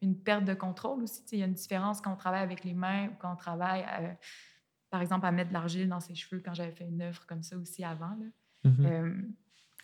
[0.01, 1.23] une perte de contrôle aussi.
[1.33, 3.85] Il y a une différence quand on travaille avec les mains ou quand on travaille,
[3.99, 4.11] euh,
[4.89, 7.43] par exemple, à mettre de l'argile dans ses cheveux quand j'avais fait une œuvre comme
[7.43, 8.15] ça aussi avant.
[8.19, 8.25] Là.
[8.71, 8.85] Mhm.
[8.85, 9.21] Euh,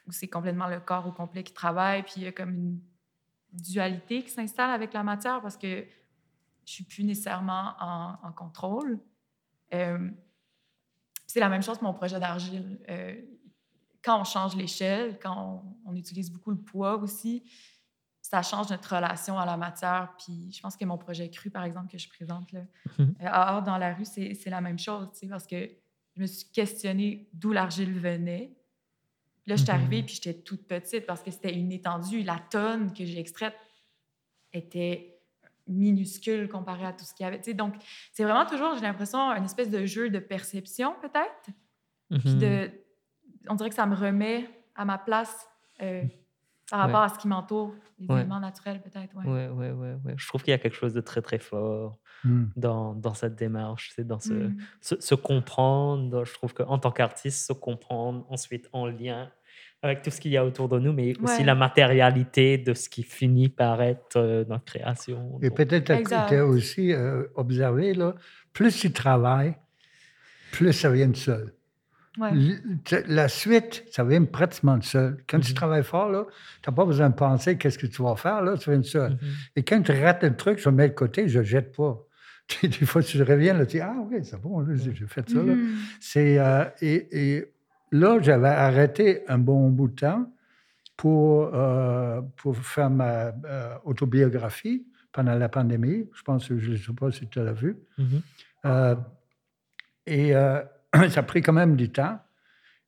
[0.07, 2.79] où c'est complètement le corps au complet qui travaille, puis il y a comme une
[3.51, 5.85] dualité qui s'installe avec la matière parce que
[6.65, 8.99] je suis plus nécessairement en, en contrôle.
[9.73, 10.09] Euh,
[11.25, 12.79] c'est la même chose pour mon projet d'argile.
[12.89, 13.21] Euh,
[14.01, 17.43] quand on change l'échelle, quand on, on utilise beaucoup le poids aussi,
[18.21, 20.13] ça change notre relation à la matière.
[20.17, 22.61] Puis je pense que mon projet cru, par exemple, que je présente là,
[22.99, 25.69] euh, à dans la rue, c'est c'est la même chose, parce que
[26.15, 28.56] je me suis questionnée d'où l'argile venait.
[29.47, 29.79] Là, je suis Mhm.
[29.79, 32.21] arrivée, puis j'étais toute petite parce que c'était une étendue.
[32.23, 33.55] La tonne que j'ai extraite
[34.53, 35.19] était
[35.67, 37.53] minuscule comparée à tout ce qu'il y avait.
[37.53, 37.75] donc,
[38.13, 41.49] c'est vraiment toujours, j'ai l'impression, une espèce de jeu de perception, peut-être.
[42.19, 42.39] Puis Mhm.
[42.39, 42.71] de,
[43.49, 45.47] on dirait que ça me remet à ma place
[45.81, 46.03] euh,
[46.69, 46.85] par Ouais.
[46.93, 48.19] rapport à ce qui m'entoure, les Ouais.
[48.21, 49.15] éléments naturels, peut-être.
[49.15, 49.25] Ouais.
[49.25, 50.13] Ouais, ouais, ouais, ouais.
[50.17, 52.45] Je trouve qu'il y a quelque chose de très, très fort Hmm.
[52.55, 54.57] dans, dans cette démarche, c'est dans ce, Mm.
[54.81, 56.25] se, se comprendre.
[56.25, 59.29] Je trouve qu'en tant qu'artiste, se comprendre ensuite en lien
[59.83, 62.89] avec tout ce qu'il y a autour de nous, mais aussi la matérialité de ce
[62.89, 65.37] qui finit par être euh, notre création.
[65.43, 68.15] Et Donc, peut-être tu aussi euh, observé, là,
[68.51, 69.55] plus tu travailles,
[70.51, 71.53] plus ça vient de seul.
[72.19, 72.31] Ouais.
[73.07, 75.17] La suite, ça vient pratiquement seul.
[75.29, 75.55] Quand tu Mhm.
[75.55, 76.27] travailles fort,
[76.63, 79.11] tu n'as pas besoin de penser qu'est-ce que tu vas faire, là, vient de seul.
[79.11, 79.17] mhm.
[79.55, 82.03] Et quand tu rates un truc, je le mets de côté, je ne jette pas.
[82.63, 85.37] Des fois, tu reviens, là, tu dis, ah oui, c'est bon, j'ai fait ça.
[85.39, 85.75] Mhm.
[85.99, 87.45] C'est, euh, et, et
[87.91, 90.31] là, j'avais arrêté un bon bout de temps
[90.95, 96.07] pour, euh, pour faire ma euh, autobiographie pendant la pandémie.
[96.13, 97.75] Je pense que je ne sais pas si tu l'as vu.
[97.97, 98.21] Mhm.
[100.05, 100.33] Et
[101.09, 102.19] ça a pris quand même du temps.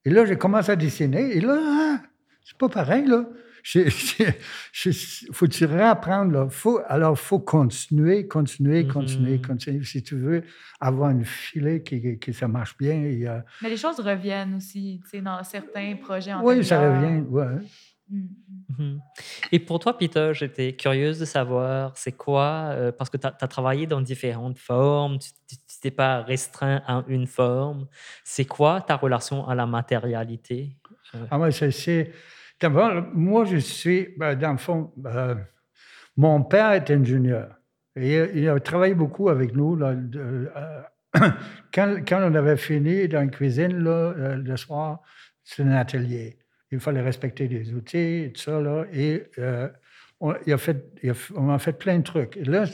[0.05, 1.35] Et là, j'ai commencé à dessiner.
[1.35, 2.01] Et là, ah,
[2.43, 3.25] c'est pas pareil, là.
[3.75, 3.91] Il
[5.33, 6.49] faut tu réapprendre, là.
[6.49, 9.45] Faut, alors, il faut continuer, continuer, continuer, Mhm.
[9.45, 9.83] continuer.
[9.83, 10.43] Si tu veux
[10.79, 13.03] avoir une filet qui, qui ça marche bien.
[13.03, 17.21] Et, euh, Mais les choses reviennent aussi, tu sais, dans certains projets oui, ça revient.
[17.27, 17.57] Ouais.
[18.09, 18.27] Mmh,
[18.79, 18.99] mmh.
[19.51, 23.47] Et pour toi, Peter, j'étais curieuse de savoir, c'est quoi, euh, parce que tu as,
[23.47, 25.29] travaillé dans différentes formes, tu
[25.81, 27.87] t'es pas restreint à une forme.
[28.23, 30.75] C'est quoi ta relation à la matérialité?
[31.15, 31.25] Euh.
[31.31, 32.11] Ah ouais, c'est...
[33.13, 35.35] Moi, je suis, ben, dans le fond, euh,
[36.17, 37.55] mon père est ingénieur.
[37.95, 39.77] Et il a travaillé beaucoup avec nous.
[41.73, 44.99] quand, quand, on avait fini dans la cuisine, le soir,
[45.43, 46.39] c'est un atelier
[46.71, 48.59] il fallait respecter les outils et tout ça.
[48.59, 49.67] Là, et euh,
[50.19, 50.85] on, a fait,
[51.35, 52.37] on a fait plein de trucs.
[52.37, 52.65] Et là,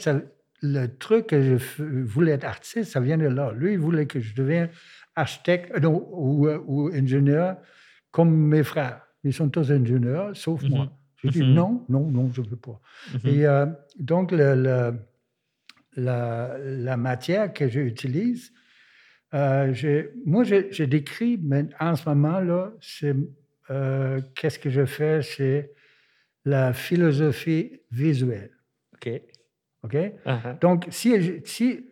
[0.73, 3.51] le truc que je voulais être artiste, ça vient de là.
[3.53, 4.69] Lui, il voulait que je devienne
[5.15, 7.57] architecte euh, ou, ou, ingénieur
[8.11, 9.01] comme mes frères.
[9.23, 10.69] Ils sont tous ingénieurs, sauf mm-hmm.
[10.69, 10.91] moi.
[11.17, 11.53] J'ai dit mm-hmm.
[11.53, 12.79] non, non, non, je ne veux pas.
[13.13, 13.29] Mm-hmm.
[13.29, 13.65] Et euh,
[13.99, 14.93] donc, le,
[15.95, 18.51] la, la, matière que j'utilise,
[19.33, 19.73] euh,
[20.25, 23.15] moi, j'ai décrit, mais en ce moment-là, c'est
[23.69, 25.21] euh, qu'est-ce que je fais?
[25.21, 25.71] C'est
[26.45, 28.51] la philosophie visuelle.
[29.85, 29.93] OK?
[29.93, 30.59] Uh-huh.
[30.59, 31.85] Donc, si, si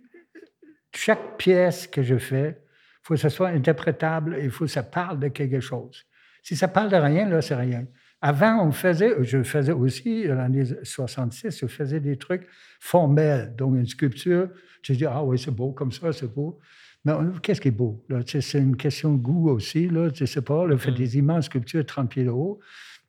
[0.93, 4.83] chaque pièce que je fais, il faut que ça soit interprétable, il faut que ça
[4.83, 6.05] parle de quelque chose.
[6.41, 7.85] Si ça parle de rien, là, c'est rien.
[8.21, 12.47] Avant, on faisait, je faisais aussi, dans l'année 66, je faisais des trucs
[12.79, 13.53] formels.
[13.55, 14.49] Donc, une sculpture,
[14.81, 16.59] je dis, ah oui, c'est beau, comme ça, c'est beau.
[17.05, 18.05] Mais qu'est-ce qui est beau?
[18.25, 19.89] C'est une question de goût aussi.
[19.89, 20.95] Là, je sais pas, le fait mm.
[20.95, 22.59] des immenses sculptures 30 pieds de haut.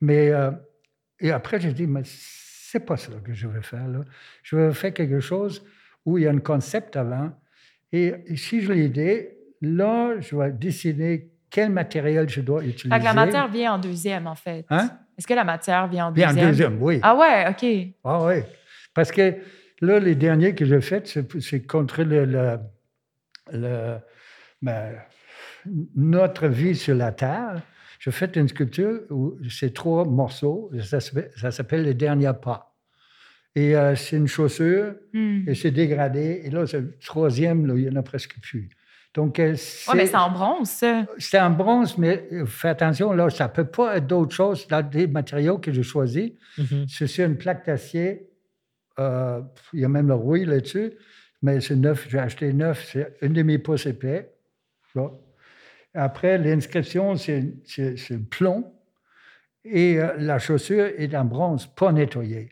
[0.00, 0.50] Mais euh,
[1.20, 2.02] et après, je dis, mais
[2.74, 3.86] c'est pas ça que je veux faire.
[3.86, 4.00] Là.
[4.42, 5.64] Je veux faire quelque chose
[6.04, 7.30] où il y a un concept avant.
[7.92, 12.98] Et si je l'ai l'idée, là, je vais décider quel matériel je dois utiliser.
[12.98, 14.66] la matière vient en deuxième, en fait.
[14.70, 14.90] Hein?
[15.16, 16.34] Est-ce que la matière vient en deuxième?
[16.34, 16.98] Vient en deuxième, oui.
[17.00, 17.94] Ah ouais, OK.
[18.02, 18.42] Ah oui.
[18.92, 19.36] Parce que
[19.80, 22.58] là, les derniers que j'ai faits, c'est contre le
[23.52, 23.98] le,
[24.62, 24.96] ben,
[25.94, 27.62] notre vie sur la Terre,
[28.04, 30.70] je fais une sculpture où c'est trois morceaux.
[30.82, 32.76] Ça, s'appelle les derniers pas.
[33.54, 35.48] Et euh, c'est une chaussure hmm.
[35.48, 36.42] et c'est dégradé.
[36.44, 38.68] Et là, c'est le troisième, là, il n'y en a presque plus.
[39.14, 39.94] Donc, euh, c'est.
[39.94, 41.06] mais c'est en bronze, ça.
[41.16, 44.68] C'est en bronze, mais euh, fais attention, là, ça ne peut pas être d'autre chose
[44.68, 46.32] dans des matériaux que j'ai choisis.
[46.58, 47.06] Mm-hmm.
[47.08, 48.28] C'est une plaque d'acier.
[48.98, 50.92] il y a même le rouille là-dessus
[51.40, 54.32] mais c'est neuf, j'ai acheté neuf, c'est une demi-pouce épais.
[55.94, 58.72] Après, l'inscription, c'est le plomb
[59.64, 62.50] et euh, la chaussure est en bronze, pas nettoyée.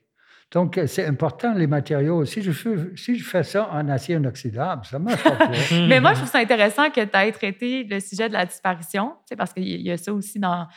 [0.53, 2.25] Donc, c'est important, les matériaux.
[2.27, 5.51] Si je, fais, si je fais ça en acier inoxydable, ça marche pas.
[5.89, 9.15] Mais moi, je trouve ça intéressant que tu aies traité le sujet de la disparition,
[9.37, 10.69] parce qu'il y a ça aussi dans,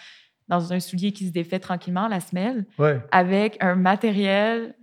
[0.47, 2.65] dans un soulier qui se défait tranquillement, la semelle,
[3.11, 4.75] avec un matériel,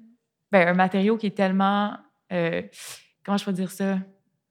[0.51, 1.97] ben, un matériau qui est tellement
[2.33, 2.63] euh,
[3.25, 3.99] comment je peux dire ça?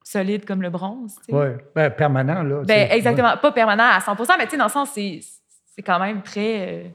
[0.03, 1.15] Solide comme le bronze.
[1.29, 2.63] Oui, ben, permanent, là.
[2.65, 3.37] Ben, exactement.
[3.37, 6.85] Pas permanent à 100% mais tu sais, dans le sens, c'est quand même très.
[6.85, 6.89] Euh,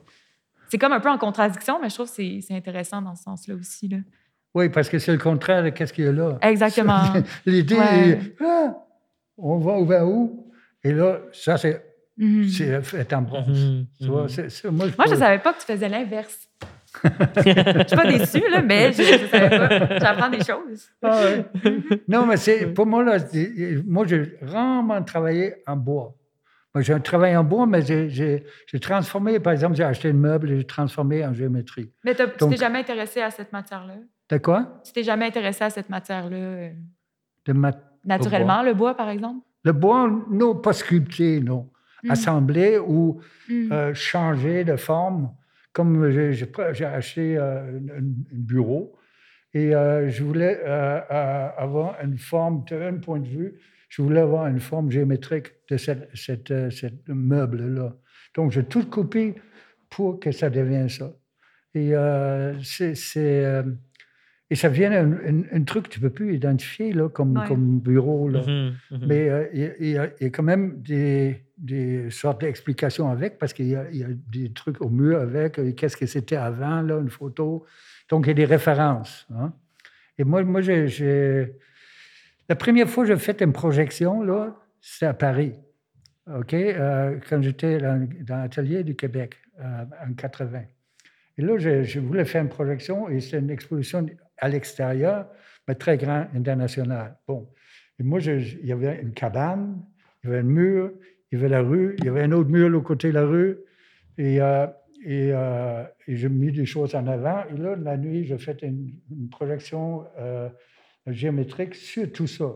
[0.69, 3.55] c'est comme un peu en contradiction, mais je trouve que c'est intéressant dans ce sens-là
[3.55, 3.89] aussi.
[3.89, 3.99] Là.
[4.55, 6.39] Oui, parce que c'est le contraire de ce qu'il y a là.
[6.43, 7.03] Exactement.
[7.47, 8.75] L'idée est ah,
[9.39, 10.51] on va vers où?
[10.83, 11.83] Et là, ça, c'est
[12.19, 12.83] mm-hmm.
[12.83, 13.85] fait en bronze.
[14.01, 14.71] Mm-hmm.
[14.71, 16.49] moi, je ne savais pas que tu faisais l'inverse
[17.05, 19.99] je suis pas déçue, là, mais je ne savais pas.
[19.99, 20.91] J'apprends des choses.
[21.03, 21.23] Ah
[22.09, 23.19] non, mais c'est, pour moi, là,
[23.87, 26.15] moi, j'ai vraiment travaillé en bois.
[26.75, 28.45] Moi, j'ai travaillé en bois, mais j'ai,
[28.81, 31.91] transformé, par exemple, j'ai acheté un meuble et j'ai transformé en géométrie.
[32.05, 33.95] Mais tu t'es jamais intéressé à cette matière-là?
[34.29, 34.81] De quoi?
[34.85, 36.37] Tu t'es jamais intéressé à cette matière-là?
[36.37, 36.71] Euh,
[38.05, 39.41] Naturellement, le bois, par exemple?
[39.65, 41.71] Le bois, non, pas sculpté, non.
[42.03, 42.11] Mm.
[42.11, 43.73] Assemblé ou mm.
[43.73, 45.31] euh, changé de forme
[45.77, 48.97] comme j'ai acheté euh, un, bureau
[49.53, 51.01] et euh, je voulais euh,
[51.55, 53.61] avoir une forme, un point de vue,
[53.91, 56.51] je voulais avoir une forme géométrique de cette, cette,
[57.09, 57.95] meuble-là.
[58.35, 59.35] Donc, j'ai tout coupé
[59.91, 61.13] pour que ça devienne ça.
[61.75, 61.93] Et
[62.63, 62.95] c'est
[64.49, 68.29] et ça vient un, truc que tu ne peux plus identifier là, comme, comme bureau.
[68.29, 68.43] Là.
[68.91, 73.87] Mais il y, a quand même des, des sortes d'explications avec, parce qu'il y, a
[74.31, 77.65] des trucs au mur avec, euh, qu'est-ce que c'était avant, là, une photo.
[78.11, 79.27] Donc, il y a des références.
[79.35, 79.53] Hein.
[80.19, 81.55] Et moi, moi j'ai,
[82.49, 85.55] la première fois que j'ai fait une projection, là, c'était à Paris.
[86.33, 86.55] OK?
[86.55, 90.63] Euh, quand j'étais dans, l'atelier du Québec, euh, en 80.
[91.39, 94.07] Et là, je, voulais faire une projection et c'était une exposition
[94.39, 95.29] à l'extérieur,
[95.69, 97.17] mais très grande, internationale.
[97.27, 97.49] Bon.
[97.99, 99.83] Et moi, il y avait une cabane,
[100.23, 100.93] il y avait un mur,
[101.31, 103.25] il y avait la rue, il y avait un autre mur l'autre côté de la
[103.25, 103.59] rue.
[104.19, 104.67] Et, euh,
[105.05, 107.45] et, euh, et j'ai mis des choses en avant.
[107.53, 110.49] Et là, la nuit, j'ai fait une, projection euh,
[111.07, 112.53] géométrique sur tout ça.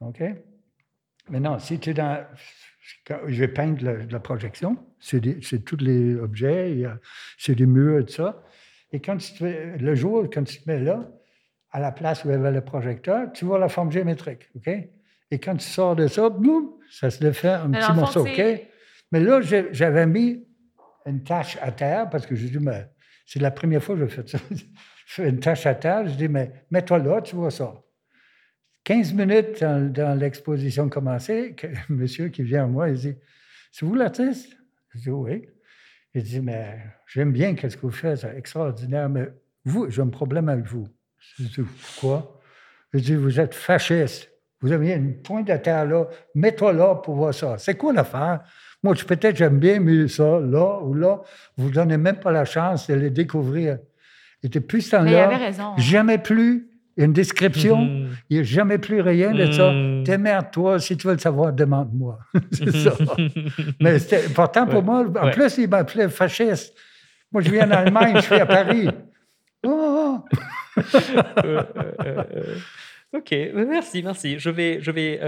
[0.00, 0.22] OK?
[1.28, 2.24] Maintenant, si tu es dans.
[3.28, 6.84] Je vais peindre la, projection, c'est tous les objets,
[7.38, 8.42] c'est des murs et tout ça.
[8.92, 11.08] Et quand tu le jour, quand tu te mets là,
[11.70, 14.68] à la place où il y avait le projecteur, tu vois la forme géométrique, OK?
[15.30, 18.42] Et quand tu sors de ça, boum, ça se fait un petit morceau, OK?
[19.12, 20.46] Mais là, j'avais mis
[21.06, 22.88] une tâche à terre parce que je dis, mais
[23.26, 24.38] c'est la première fois que je fais ça.
[24.50, 24.64] je
[25.06, 27.74] fais une tâche à terre, je dis, mais mets-toi là, tu vois ça.
[28.84, 33.14] 15 minutes dans, l'exposition commencée, un monsieur qui vient à moi, il dit,
[33.70, 34.56] c'est vous l'artiste?
[34.94, 35.48] Je dis, oui.
[36.14, 39.28] Il dit, mais j'aime bien ce que vous faites, c'est extraordinaire, mais
[39.64, 40.88] vous, j'ai un problème avec vous.
[41.38, 42.40] Je dis, pourquoi?
[42.92, 44.31] Il dit, vous êtes fasciste.
[44.62, 47.56] Vous avez une pointe de terre là, mets-toi là pour voir ça.
[47.58, 48.40] C'est quoi l'affaire?
[48.82, 51.20] Moi, peut-être j'aime bien mieux ça, là ou là.
[51.56, 53.78] Vous ne donnez même pas la chance de le découvrir.
[54.42, 58.08] Et depuis ce temps-là, jamais plus une description, mm-hmm.
[58.30, 59.70] il n'y a jamais plus rien de ça.
[59.70, 60.04] Mm.
[60.04, 62.18] Démerde-toi, si tu veux le savoir, demande-moi.
[62.52, 62.92] c'est ça.
[63.80, 65.06] Mais c'était important pour moi.
[65.20, 66.74] En plus, il m'appelait fasciste.
[67.30, 68.88] Moi, je viens d'Allemagne, je suis à Paris.
[69.64, 70.18] Oh!
[73.14, 74.38] Euh, euh, euh, Ok, merci, merci.
[74.38, 75.20] Je vais, je vais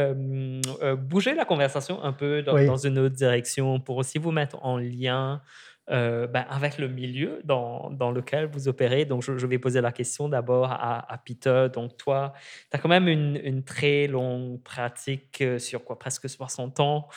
[0.96, 4.78] bouger la conversation un peu dans, dans, une autre direction pour aussi vous mettre en
[4.78, 5.42] lien
[5.90, 9.04] euh, ben, avec le milieu dans, dans, lequel vous opérez.
[9.04, 11.66] Donc, je, vais poser la question d'abord à, à, Peter.
[11.70, 12.32] Donc, toi,
[12.70, 17.08] tu as quand même une, une, très longue pratique euh, sur quoi Presque 60 ans.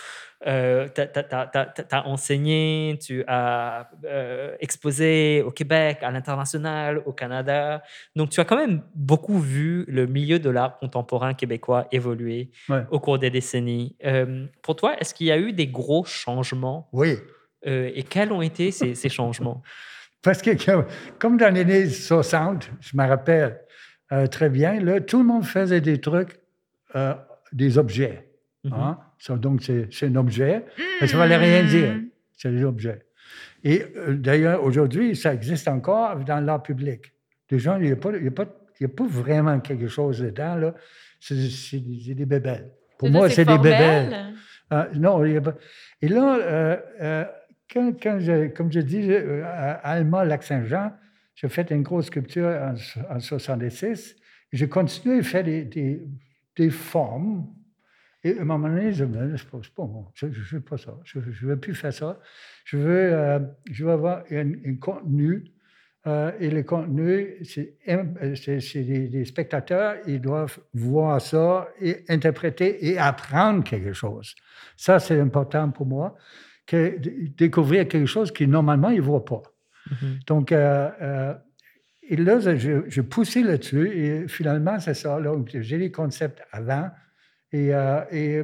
[0.46, 7.82] Euh, tu as, enseigné, tu as euh, exposé au Québec, à l'international, au Canada.
[8.18, 12.52] Donc, tu as quand même beaucoup vu le milieu de l'art contemporain québécois évoluer
[12.92, 13.96] au cours des décennies.
[14.62, 17.18] pour toi, est-ce qu'il y a eu des gros changements Oui.
[17.68, 19.62] Euh, et quels ont été ces, changements?
[20.22, 20.52] Parce que,
[21.20, 23.60] comme dans les années 60, je me rappelle
[24.12, 26.40] euh, très bien, là, tout le monde faisait des trucs,
[26.96, 27.14] euh,
[27.52, 28.30] des objets.
[28.66, 28.74] Mm-hmm.
[28.74, 29.38] Hein?
[29.38, 30.66] donc, c'est un objet,
[31.02, 31.94] mais ça ne valait rien dire.
[31.94, 32.06] Mm.
[32.38, 33.04] C'est des objets.
[33.64, 37.12] Et d'ailleurs, aujourd'hui, ça existe encore dans l'art public.
[37.50, 40.72] Les gens, il n'y a, a, pas vraiment quelque chose dedans.
[41.20, 42.72] C'est des bébelles.
[42.98, 44.34] Pour moi, c'est des bébelles.
[44.96, 45.56] non, il n'y a pas.
[46.02, 47.28] Et là,
[47.72, 50.94] comme je dis, euh, à Alma, Lac-Saint-Jean,
[51.36, 54.16] j'ai fait une grosse sculpture en, en 66.
[54.52, 57.48] J'ai continué à faire des, formes.
[58.24, 59.60] Et à un moment donné, je me dis, pas,
[60.16, 60.98] je ne veux pas ça.
[61.04, 62.20] Je ne veux plus faire ça.
[62.66, 63.40] Je veux, euh,
[63.88, 65.46] avoir un, contenu.
[66.08, 72.98] Euh, et le contenu, c'est des, des, spectateurs, ils doivent voir ça et interpréter et
[72.98, 74.34] apprendre quelque chose.
[74.78, 76.16] Ça, c'est important pour moi
[76.68, 77.00] que
[77.38, 79.42] découvrir quelque chose qui normalement ils ne voient pas.
[79.90, 80.26] Mm-hmm.
[80.28, 81.34] Donc, euh, euh,
[82.04, 85.20] et là, je, je poussais là-dessus et finalement, c'est ça.
[85.54, 86.90] J'ai les concepts avant
[87.52, 88.44] et, euh, et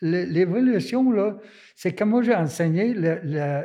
[0.00, 1.36] l'évolution, là,
[1.76, 2.92] c'est comme moi j'ai enseigné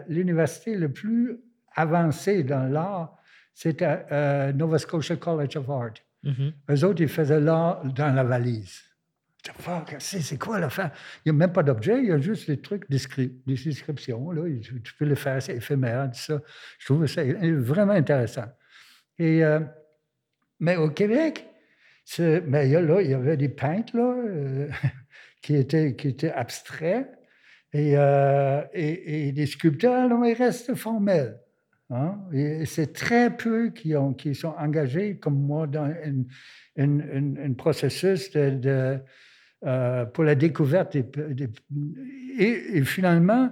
[0.08, 1.40] l'université le plus
[1.76, 3.16] avancée dans l'art,
[3.54, 5.94] c'était Nova Scotia College of Art.
[6.24, 8.84] Mm Eux autres, ils faisaient l'art dans la valise
[10.00, 10.92] c'est quoi l'affaire?
[11.26, 14.30] Il n'y a même pas d'objet, il y a juste des trucs, des, des descriptions.
[14.62, 16.42] Tu, peux le faire, c'est éphémère, tout ça.
[16.80, 18.46] Je trouve ça vraiment intéressant.
[19.20, 19.60] Euh,
[20.60, 21.48] mais au Québec,
[22.20, 24.70] mais là, il y avait des peintres là, euh,
[25.42, 27.10] qui, étaient, qui étaient abstraits
[27.74, 31.40] et, euh, des sculpteurs, là, ils restent formels.
[31.90, 32.20] Hein.
[32.66, 33.94] C'est très peu qui
[34.36, 35.94] sont engagés, comme moi, dans
[36.78, 39.00] un processus de
[39.66, 40.96] euh, pour la découverte.
[40.96, 43.52] et, finalement,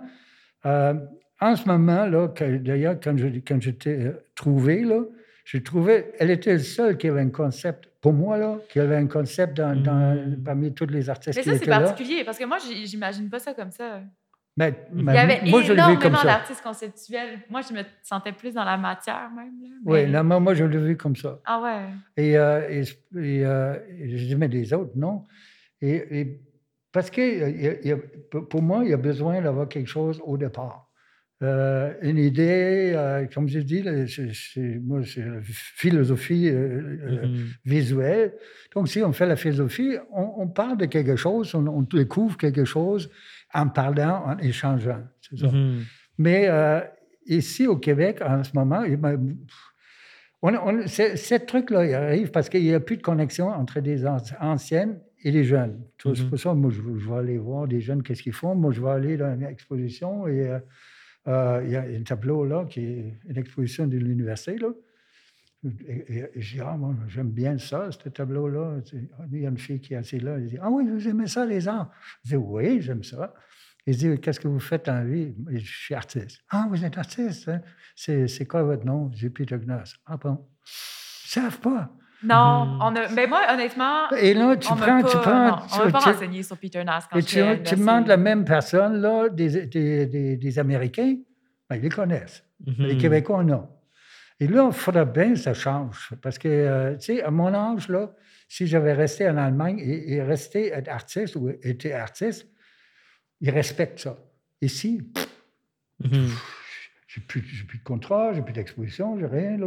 [0.65, 0.93] euh,
[1.41, 2.27] en ce moment, là,
[2.59, 5.01] d'ailleurs, quand je, quand t'ai trouvé, là,
[5.45, 8.95] j'ai trouvé, elle était le seule qui avait un concept, pour moi, là, qui avait
[8.95, 10.43] un concept dans, hmm.
[10.43, 13.71] parmi tous les artistes mais ça, c'est particulier, parce que moi, j'imagine pas ça comme
[13.71, 14.01] ça.
[14.57, 17.39] Mais, il y avait moi, énormément d'artistes conceptuels.
[17.49, 19.51] Moi, je me sentais plus dans la matière même.
[19.83, 21.39] Oui, là, moi, je l'ai vu comme ça.
[21.45, 21.81] Ah ouais.
[22.15, 25.23] Et, euh, et, je dis, mais les autres, non.
[25.81, 26.39] Et,
[26.91, 30.85] parce que pour moi, il y a besoin d'avoir quelque chose au départ.
[31.43, 34.81] Euh, une idée, euh, comme je dis, c'est,
[35.17, 37.45] la philosophie euh, mm-hmm.
[37.65, 38.33] visuelle.
[38.73, 43.09] Donc, si on fait la philosophie, on, parle de quelque chose, on, découvre quelque chose
[43.53, 45.03] en parlant, en échangeant.
[45.21, 45.47] Ça.
[45.47, 45.81] Mm-hmm.
[46.19, 46.49] Mais
[47.25, 48.83] ici, au Québec, en ce moment,
[50.41, 55.31] on, ce truc-là, arrive parce qu'il n'y a plus de connexion entre des anciennes et
[55.31, 55.83] les jeunes.
[56.01, 56.29] C'est mm-hmm.
[56.29, 58.53] pour ça, moi, je, vais aller voir des jeunes, qu'est-ce qu'ils font.
[58.53, 60.59] Moi, je vais aller dans une exposition et euh,
[61.27, 64.59] euh, il y a un tableau là qui est une exposition de l'université.
[64.59, 64.69] Là.
[65.88, 68.81] Et, je dis, ah, moi, j'aime bien ça, ce tableau-là.
[69.31, 70.35] Il y a une fille qui est assise là.
[70.35, 71.91] Elle dit, ah oui, vous aimez ça, les arts?
[72.23, 73.33] Je dis, oui, j'aime ça.
[73.88, 75.33] Il dit, qu'est-ce que vous faites en vie?
[75.49, 76.39] Je suis artiste.
[76.49, 77.49] Ah, vous êtes artiste?
[77.49, 77.61] Hein?
[77.95, 79.09] C'est quoi votre nom?
[79.11, 79.95] J'ai Peter Gnass.
[80.05, 80.33] Ah bon?
[80.35, 81.97] Ils ne savent pas.
[82.25, 82.81] Non, hmm.
[82.81, 84.09] on a, mais moi, honnêtement.
[84.17, 85.03] Et là, tu prends.
[85.03, 88.17] tu prends on ne pas renseigné sur Peter Nass quand et tu, tu demandes la
[88.17, 91.15] même personne, là, des, des, des, des Américains,
[91.69, 92.43] ben, ils les connaissent.
[92.77, 92.97] Les hmm.
[92.97, 93.69] Québécois, non.
[94.39, 96.11] Et là, il faudrait bien que ça change.
[96.21, 98.11] Parce que, euh, tu sais, à mon âge, là,
[98.47, 102.47] si j'avais resté en Allemagne et, et resté être artiste ou été artiste,
[103.41, 104.17] ils respectent ça.
[104.61, 105.01] Ici,
[106.03, 106.29] mm
[107.15, 109.58] j'ai plus, plus, de contrat, j'ai plus d'exposition, j'ai rien.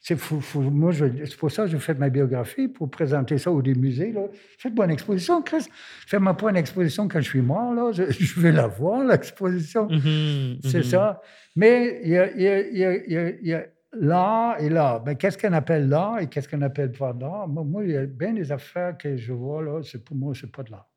[0.00, 0.16] C'est
[0.54, 4.12] moi, c'est pour ça que je fais ma biographie, pour présenter ça au des musées.
[4.12, 4.22] Là.
[4.58, 5.66] Faites-moi une exposition, Chris.
[6.06, 7.74] Fais-moi pas une exposition quand je suis mort.
[7.74, 7.90] Là.
[7.92, 9.88] Je, vais la voir, l'exposition.
[9.88, 10.84] Mhm, c'est mhm.
[10.84, 11.20] ça.
[11.56, 15.02] Mais il y a, y y a l'art et l'art.
[15.02, 17.48] Ben, qu'est-ce qu'on appelle l'art et qu'est-ce qu'on appelle pas l'art?
[17.48, 20.52] Moi, il y a bien des affaires que je vois, là, c'est pour moi, c'est
[20.52, 20.88] pas de l'art.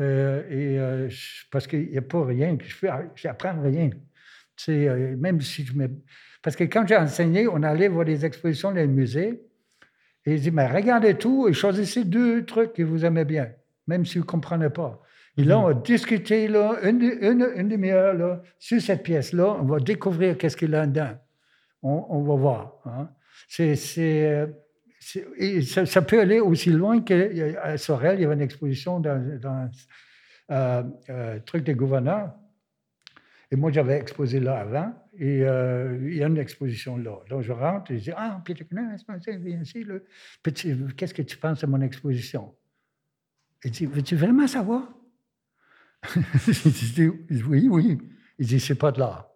[0.00, 1.08] Euh, et euh,
[1.50, 3.90] parce qu'il n'y a pas rien que je fais, j'apprends rien.
[4.68, 5.88] Euh, même si je me...
[6.42, 9.42] Parce que quand j'ai enseigné, on allait voir des expositions dans les musées
[10.26, 13.50] et ils disaient, mais regardez tout et choisissez deux trucs que vous aimez bien,
[13.86, 15.00] même si vous ne comprenez pas.
[15.36, 15.62] Et là, mhm.
[15.62, 20.56] on va discuter là, une, une, une demi-heure sur cette pièce-là, on va découvrir qu'est-ce
[20.56, 21.16] qu'il y a dedans.
[21.82, 22.74] On, va voir.
[22.84, 23.08] Hein.
[23.48, 24.46] C'est ça,
[26.02, 29.70] peut aller aussi loin qu'à Sorel, il y avait une exposition dans, dans
[30.50, 32.34] euh, euh, truc des gouverneurs.
[33.52, 37.18] Et moi, j'avais exposé là avant, et euh, il y a une exposition là.
[37.28, 39.84] Donc, je rentre et je dis Ah, Peter viens ici.
[40.96, 42.54] Qu'est-ce que tu penses de mon exposition
[43.64, 44.88] Il dit Veux-tu vraiment savoir
[46.46, 47.98] Je dis Oui, oui.
[48.38, 49.28] Il dit C'est pas de l'art.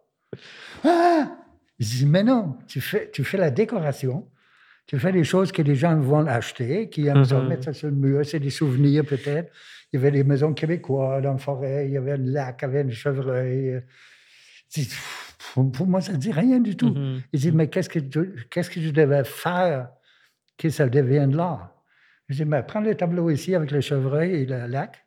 [0.85, 1.37] Ah
[1.81, 4.31] Je dis Mais non, tu fais, tu fais la décoration
[4.87, 7.49] tu fais des choses que les gens vont acheter, qui aiment ça, mm-hmm.
[7.49, 8.25] mettre ça sur le mur.
[8.25, 9.53] C'est des souvenirs peut-être.
[9.93, 12.65] Il y avait des maisons québécoises dans la forêt, il y avait un lac, il
[12.65, 13.83] y avait un chevreuil.
[15.55, 16.91] Pour moi, ça ne dit rien du tout.
[16.91, 17.23] Mm-hmm.
[17.33, 17.99] Il dit, mais qu'est-ce que,
[18.51, 19.91] qu'est-ce que je devais faire
[20.59, 21.71] que ça devienne là?
[22.29, 25.07] Je dis, mais prends le tableau ici avec le chevreuil et le lac,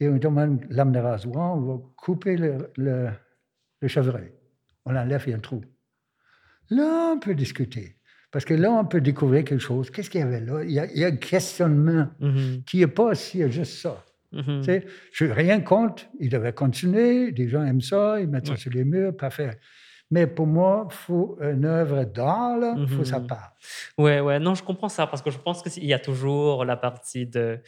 [0.00, 3.08] et on demande lame de rasoir, on va couper le, le,
[3.80, 4.32] le chevreuil.
[4.84, 5.62] On l'enlève, il y a un trou.
[6.70, 7.95] Là, on peut discuter.
[8.36, 9.88] Parce que là, on peut découvrir quelque chose.
[9.88, 10.62] Qu'est-ce qu'il y avait là?
[10.62, 12.64] Il y a, un questionnement mm-hmm.
[12.64, 14.04] qui n'est pas aussi juste ça.
[14.34, 14.82] Mm-hmm.
[15.10, 16.02] Je n'ai rien contre.
[16.20, 17.30] Il devait continuer.
[17.30, 18.20] Les gens aiment ça.
[18.20, 19.16] Ils mettent ça sur les murs.
[19.16, 19.58] Parfait.
[20.10, 23.26] Mais pour moi, il faut une œuvre d'art, il faut sa mm-hmm.
[23.26, 23.54] part.
[23.96, 24.38] Ouais, ouais.
[24.38, 27.58] Non, je comprends ça parce que je pense qu'il y a toujours la partie de.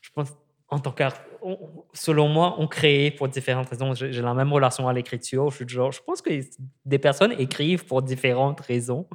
[0.00, 0.32] Je pense
[0.70, 1.14] en tant qu'art,
[1.94, 3.94] selon moi, on crée pour différentes raisons.
[3.94, 5.50] J'ai la même relation à l'écriture.
[5.50, 6.30] Je, je pense que
[6.84, 9.06] des personnes écrivent pour différentes raisons.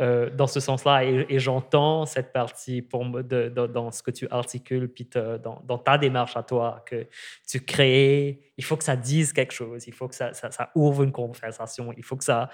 [0.00, 1.04] Euh, dans ce sens-là.
[1.04, 5.98] Et, j'entends cette partie pour de, dans ce que tu articules, puis dans, dans, ta
[5.98, 7.06] démarche à toi, que
[7.46, 11.02] tu crées, il faut que ça dise quelque chose, il faut que ça, ça, ouvre
[11.02, 12.48] une conversation, il faut que ça,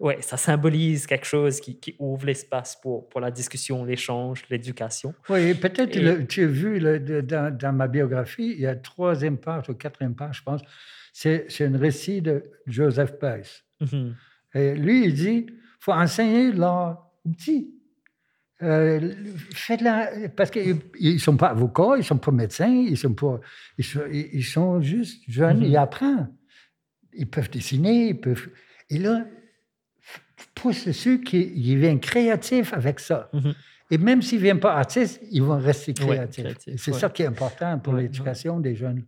[0.00, 5.14] ouais, ça symbolise quelque chose qui, qui ouvre l'espace pour, pour la discussion, l'échange, l'éducation.
[5.28, 9.74] Oui, peut-être tu as vu dans, dans, ma biographie, il y a troisième page ou
[9.74, 10.60] quatrième page, je pense,
[11.12, 13.62] c'est un récit de Joseph Beuys.
[13.80, 14.12] Mm-hmm.
[14.54, 15.46] Et lui, il dit
[15.80, 17.74] faut enseigner l'art aux petits.
[18.62, 19.14] Euh,
[19.54, 23.40] faites-la, parce qu'ils ne sont pas avocats, ils ne sont pas médecins, ils sont, pas,
[23.78, 25.76] ils sont, juste jeunes, ils mhm.
[25.76, 26.30] apprennent.
[27.14, 28.48] Ils peuvent dessiner, ils peuvent.
[28.90, 29.24] Et là,
[30.54, 31.44] pousse ceux qui
[31.76, 33.30] viennent créatifs avec ça.
[33.32, 33.54] Mhm.
[33.92, 36.46] Et même s'ils ne viennent pas artistes, ils vont rester créatifs.
[36.76, 39.04] c'est ça qui est important pour l'éducation des jeunes.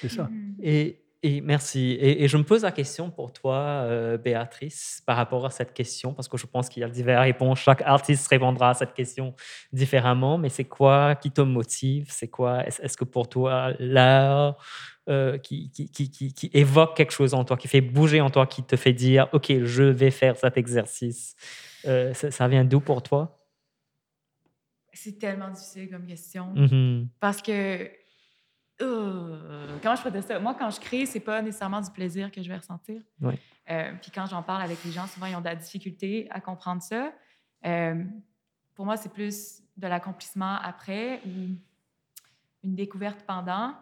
[0.00, 0.28] C'est ça.
[0.62, 1.96] Et et merci.
[1.98, 6.12] Et, je me pose la question pour toi, euh, Béatrice, par rapport à cette question,
[6.12, 7.60] parce que je pense qu'il y a diverses réponses.
[7.60, 9.34] Chaque artiste répondra à cette question
[9.72, 10.36] différemment.
[10.36, 12.08] Mais c'est quoi qui te motive?
[12.10, 12.66] C'est quoi?
[12.66, 14.58] Est-ce que pour toi, l'art
[15.08, 18.46] euh, qui, qui, qui, qui, évoque quelque chose en toi, qui fait bouger en toi,
[18.46, 21.36] qui te fait dire, OK, je vais faire cet exercice,
[21.86, 23.40] euh, ça, vient d'où pour toi?
[24.92, 26.54] C'est tellement difficile comme question.
[26.54, 27.06] Mm-hmm.
[27.18, 27.90] Parce que
[28.82, 30.38] euh, comment je pourrais ça?
[30.38, 33.00] Moi, quand je crée, c'est pas nécessairement du plaisir que je vais ressentir.
[33.22, 36.40] Euh, puis quand j'en parle avec les gens, souvent, ils ont de la difficulté à
[36.40, 37.12] comprendre ça.
[37.64, 38.04] Euh,
[38.74, 41.56] pour moi, c'est plus de l'accomplissement après ou
[42.62, 43.74] une découverte pendant.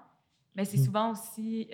[0.55, 0.85] Mais c'est mm.
[0.85, 1.71] souvent aussi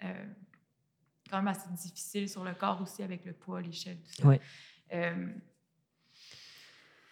[0.00, 4.28] quand même assez difficile sur le corps aussi avec le poids, l'échelle, tout ça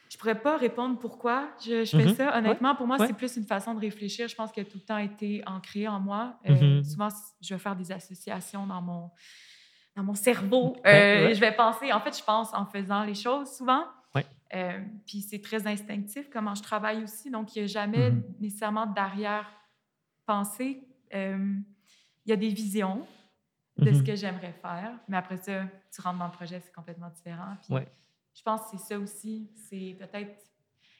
[0.09, 2.15] je pourrais pas répondre pourquoi je, fais mhm.
[2.15, 2.39] ça.
[2.39, 4.29] Honnêtement, pour moi, c'est plus une façon de réfléchir.
[4.29, 6.39] Je pense qu'il a tout le temps été ancré en moi.
[6.49, 6.85] Euh, mhm.
[6.85, 7.09] Souvent,
[7.41, 9.11] je vais faire des associations dans mon,
[9.97, 10.77] dans mon cerveau.
[10.87, 13.85] Euh, je vais penser, en fait, je pense en faisant les choses souvent.
[14.55, 17.31] Euh, puis c'est très instinctif comment je travaille aussi.
[17.31, 18.41] Donc, il n'y a jamais mm-hmm.
[18.41, 20.87] nécessairement d'arrière-pensée.
[21.15, 21.57] Euh,
[22.25, 23.05] il y a des visions
[23.77, 24.07] de ce mm-hmm.
[24.07, 27.57] que j'aimerais faire, mais après ça, tu rentres dans le projet, c'est complètement différent.
[27.63, 27.75] Puis
[28.37, 30.37] Je pense que c'est ça aussi, c'est peut-être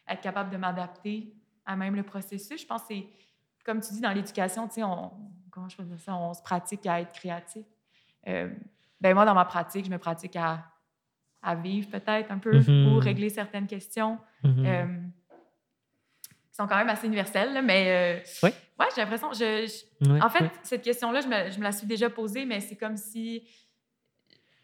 [0.09, 1.35] être capable de m'adapter
[1.67, 2.63] à même le processus.
[2.63, 3.07] Je pense que c'est,
[3.65, 5.13] comme tu dis, dans l'éducation, tu sais, on,
[5.51, 7.67] comment je peux dire ça, on se pratique à être créatif.
[8.27, 8.49] Euh,
[9.01, 10.65] ben moi, dans ma pratique, je me pratique à,
[11.43, 12.95] à vivre peut-être un peu mm-hmm.
[12.95, 14.67] ou régler certaines questions mm-hmm.
[14.67, 14.99] euh,
[16.51, 18.51] qui sont quand même assez universelles, mais euh, oui.
[18.81, 19.33] ouais, j'ai l'impression.
[19.35, 22.77] Je, en fait, cette question-là, je me, je me, la suis déjà posée, mais c'est
[22.77, 23.47] comme si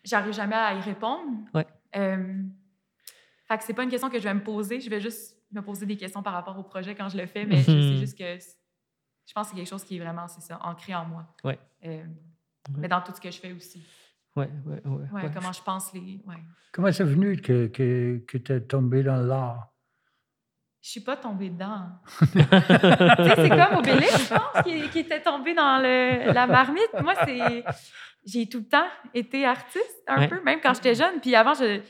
[0.03, 1.31] j'arrive jamais à y répondre.
[1.53, 1.67] Ouais.
[3.53, 5.37] Euh, fait que c'est pas une question que je vais me poser, je vais juste
[5.53, 7.73] me poser des questions par rapport au projet quand je le fais, mais je sais
[7.73, 7.99] mm-hmm.
[7.99, 8.39] juste que
[9.27, 11.27] je pense que c'est quelque chose qui est vraiment, c'est ça, ancré en moi.
[11.45, 11.59] Ouais.
[12.79, 13.83] Mais dans tout ce que je fais aussi.
[14.35, 16.23] Ouais, ouais, ouais, ouais, Comment je pense les.
[16.73, 19.69] Comment c'est venu que, que, que tu es tombé dans l'art?
[20.81, 21.91] Je suis pas tombée dedans.
[22.19, 26.91] c'est comme Obélix, je pense, qui, qui, était tombé dans le, la marmite.
[27.01, 27.65] Moi, c'est.
[28.25, 31.21] J'ai tout le temps été artiste, un peu, même quand j'étais jeune.
[31.21, 31.81] Puis avant, je,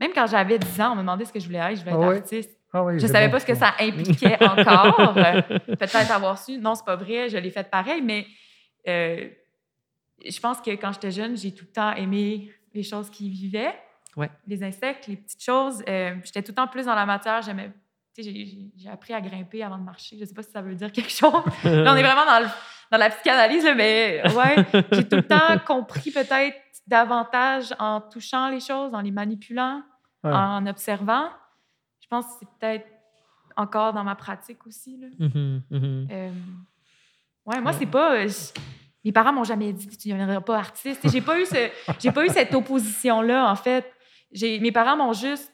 [0.00, 1.76] même quand j'avais 10 ans, on me demandait ce que je voulais être.
[1.76, 2.58] Je voulais être ah artiste.
[2.72, 5.14] Ah oui, je savais pas ce que ça impliquait encore.
[5.14, 6.58] Peut-être avoir su.
[6.58, 8.26] Non, c'est pas vrai, je l'ai fait pareil, mais
[8.88, 9.28] euh,
[10.24, 13.74] je pense que quand j'étais jeune, j'ai tout le temps aimé les choses qui vivaient.
[14.16, 14.30] Ouais.
[14.46, 15.82] Les insectes, les petites choses.
[15.88, 17.42] Euh, j'étais tout le temps plus dans la matière.
[17.42, 17.70] J'aimais.
[18.16, 20.16] J'ai appris à grimper avant de marcher.
[20.18, 21.32] Je sais pas si ça veut dire quelque chose.
[21.64, 22.50] là, on est vraiment dans,
[22.90, 26.56] dans la psychanalyse, mais ouais, j'ai tout le temps compris peut-être
[26.90, 29.82] davantage en touchant les choses, en les manipulant,
[30.24, 31.30] en observant.
[32.00, 32.86] Je pense que c'est peut-être
[33.56, 34.98] encore dans ma pratique aussi.
[34.98, 35.06] Là.
[35.18, 36.08] Mm-hmm, mm-hmm.
[36.10, 36.30] Euh,
[37.46, 38.16] ouais, moi, c'est pas.
[38.16, 38.28] Euh,
[39.04, 41.08] mes parents m'ont jamais dit que tu ne deviendrais pas artiste.
[41.08, 41.70] J'ai pas eu ce,
[42.00, 43.90] j'ai pas eu cette opposition là en fait.
[44.42, 45.52] mes parents m'ont juste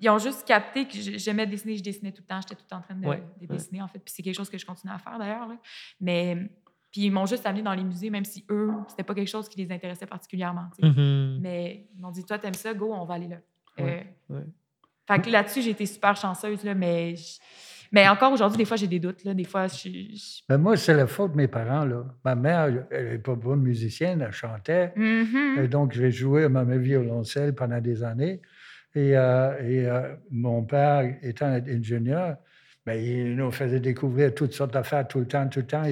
[0.00, 2.70] ils ont juste capté que j'aimais dessiner, je dessinais tout le temps, j'étais tout le
[2.70, 4.00] temps en train de, dessiner en fait.
[4.00, 5.46] Puis c'est quelque chose que je continue à faire d'ailleurs.
[6.00, 6.50] Mais
[6.92, 9.48] puis ils m'ont juste amené dans les musées, même si eux, c'était pas quelque chose
[9.48, 10.66] qui les intéressait particulièrement.
[10.80, 11.40] Mm-hmm.
[11.40, 13.36] Mais ils m'ont dit, toi, t'aimes ça, go, on va aller là.
[13.80, 14.02] Euh,
[15.08, 17.14] fait que là-dessus, j'ai été super chanceuse, là, mais
[17.94, 19.22] mais encore aujourd'hui, des fois, j'ai des doutes.
[19.22, 19.34] Là.
[19.34, 19.90] Des fois, je,
[20.48, 21.84] ben, moi, c'est la faute de mes parents.
[21.84, 22.06] Là.
[22.24, 24.94] Ma mère, elle n'est pas bonne musicienne, elle chantait.
[24.96, 25.62] Mm-hmm.
[25.62, 28.40] Et donc, j'ai joué à ma violoncelle pendant des années.
[28.94, 32.36] Et, euh, et euh, mon père, étant ingénieur,
[32.84, 35.84] ben, il nous faisait découvrir toutes sortes d'affaires tout le temps, tout le temps.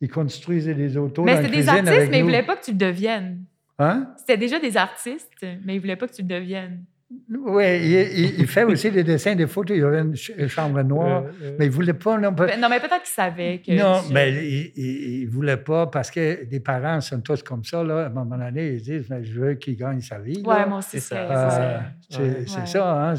[0.00, 1.24] Il, construisait des autos.
[1.24, 3.44] Mais c'était des artistes, mais il ne voulait pas que tu le deviennes.
[3.78, 4.12] Hein?
[4.16, 6.84] C'était déjà des artistes, mais il ne voulait pas que tu le deviennes.
[7.10, 9.74] Oui, il, fait aussi des dessins, des photos.
[9.74, 11.24] Il y avait une chambre noire,
[11.58, 12.18] mais il ne voulait pas.
[12.18, 13.72] Non, ben, non mais peut-être qu'il savait que.
[13.72, 14.30] Non, mais
[14.76, 17.82] il ne voulait pas parce que les parents sont tous comme ça.
[17.82, 20.42] Là, à un moment donné, ils disent Je veux qu'il gagne sa vie.
[20.44, 21.82] Oui, moi aussi, c'est ça.
[22.10, 23.10] c'est ça.
[23.10, 23.14] Hein,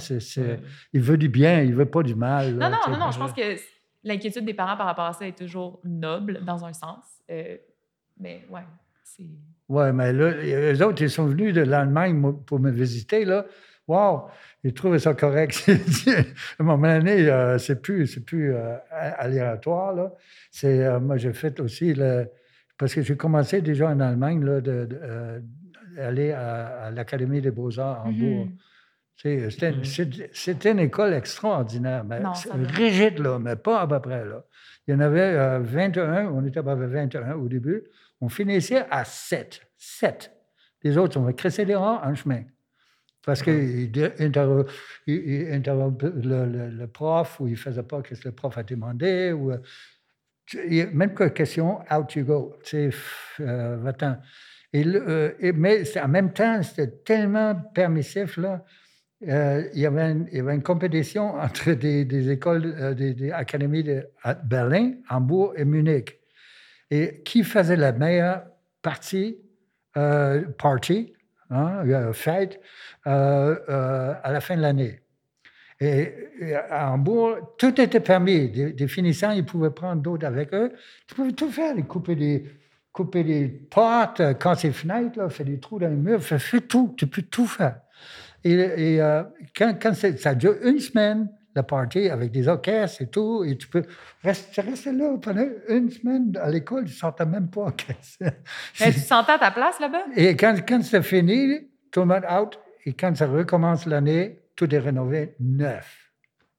[0.94, 2.54] il veut du bien, il ne veut pas du mal.
[2.54, 3.12] non, non, non, non.
[3.12, 3.56] Je pense que
[4.04, 7.06] l'inquiétude des parents par rapport à ça est toujours noble dans un sens.
[7.32, 7.58] Euh,
[8.20, 8.62] mais ouais,
[9.04, 9.26] c'est.
[9.68, 13.26] Oui, mais là, les autres, ils sont venus de l'Allemagne pour me visiter.
[13.26, 13.46] là.
[13.90, 14.30] Wow,
[14.64, 15.66] il trouvait ça correct.
[16.08, 19.96] à un moment donné, euh, c'est plus, c'est plus euh, aléatoire.
[19.96, 20.14] Là.
[20.52, 22.30] C'est, euh, moi, j'ai fait aussi le.
[22.78, 24.88] Parce que j'ai commencé déjà en Allemagne là, de,
[25.96, 28.48] d'aller à, l'Académie des Beaux-Arts à Hambourg.
[29.26, 29.50] Mm-hmm.
[29.50, 32.22] C'était, c'était, une école extraordinaire, mais
[32.76, 34.24] rigide, là, mais pas à peu près.
[34.24, 34.46] Là.
[34.88, 37.84] Il y en avait 21, on était à peu près 21 au début.
[38.22, 39.62] On finissait à 7.
[39.76, 40.32] 7.
[40.84, 42.44] Les autres, on va cresser les rangs en chemin.
[43.26, 48.58] Parce qu'il interrompait le, le, prof ou il ne faisait pas ce que le prof
[48.58, 49.34] a demandé.
[49.34, 49.52] Ou,
[50.94, 52.56] même que question, out you go.
[52.64, 52.98] Tu sais,
[53.42, 54.18] euh, va-t'en.
[54.72, 58.64] Et, euh, mais en même temps, c'était tellement permissif, là.
[59.28, 63.32] Euh, il, y avait une, il, y avait une, compétition entre des, des écoles, des,
[63.32, 64.08] académies de
[64.46, 66.20] Berlin, Hambourg et Munich.
[66.90, 68.44] Et qui faisait la meilleure
[68.82, 69.38] partie,
[69.94, 71.14] party,
[71.50, 72.60] hein, fête,
[73.08, 75.02] euh, euh, à la fin de l'année.
[75.80, 76.14] Et,
[76.70, 78.50] à Hambourg, tout était permis.
[78.50, 80.74] Des, finissants, ils pouvaient prendre d'autres avec eux.
[81.08, 82.46] Tu pouvais tout faire, couper des,
[82.92, 86.94] couper des portes, quand c'est fenêtres, là, faire des trous dans les murs, fais, tout,
[86.98, 87.80] tu peux tout faire.
[88.44, 89.24] Et, euh,
[89.56, 91.30] quand, quand ça dure une semaine,
[91.64, 93.84] party avec des orchestres et tout, et tu peux
[94.24, 97.74] rester, rester là pendant une semaine à l'école, tu ne sentais même pas.
[98.80, 100.04] Mais tu sentais à ta place là-bas?
[100.16, 104.74] Et quand, quand c'est fini, tout le monde out, et quand ça recommence l'année, tout
[104.74, 106.12] est rénové neuf.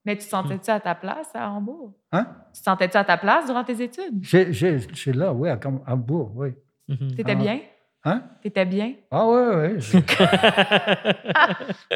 [0.05, 1.93] Mais tu sentais-tu à ta place à Hambourg?
[2.13, 2.27] Hein?
[2.55, 4.23] Tu sentais-tu à ta place durant tes études?
[4.23, 6.55] Je suis là, oui, à Hambourg, oui.
[6.89, 7.17] Mm-hmm.
[7.17, 7.61] T'étais bien?
[8.05, 8.23] Hein?
[8.43, 8.95] T'étais bien?
[9.11, 9.77] Ah ouais, ouais.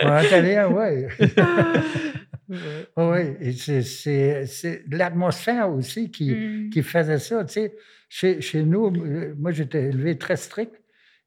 [0.04, 1.08] en italien, ouais.
[2.48, 6.70] oui, c'est l'atmosphère aussi qui, mm.
[6.70, 7.44] qui, faisait ça.
[7.44, 7.76] Tu sais,
[8.08, 8.90] chez, chez nous,
[9.36, 10.74] moi, j'étais élevé très strict.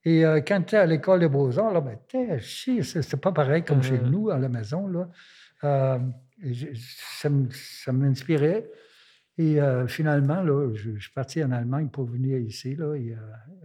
[0.07, 1.97] Et euh, quand tu es à l'école des beaux-arts, là, ben,
[2.39, 4.09] c'est pas pareil comme chez mm-hmm.
[4.09, 4.87] nous à la maison.
[4.87, 5.09] Là.
[5.65, 5.99] Euh,
[7.19, 8.69] ça m'inspirait.
[9.37, 13.15] Et euh, finalement, là, je, suis parti en Allemagne pour venir ici là, et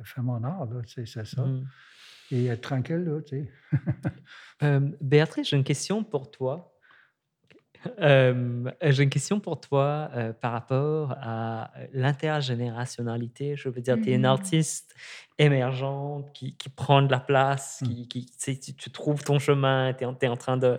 [0.02, 0.68] faire mon art.
[0.86, 1.44] C'est ça.
[1.44, 1.66] Mm.
[2.32, 3.04] Et être tranquille.
[3.04, 3.48] Là, tu
[4.60, 4.80] sais.
[5.00, 6.71] Béatrice, j'ai une question pour toi.
[8.00, 13.56] Euh, j'ai une question pour toi euh, par rapport à l'intergénérationnalité.
[13.56, 14.26] Je veux dire, tu es une mmh.
[14.26, 14.94] artiste
[15.38, 20.28] émergente qui, qui, prend de la place, qui, qui tu, trouves ton chemin, tu es,
[20.28, 20.78] en train de,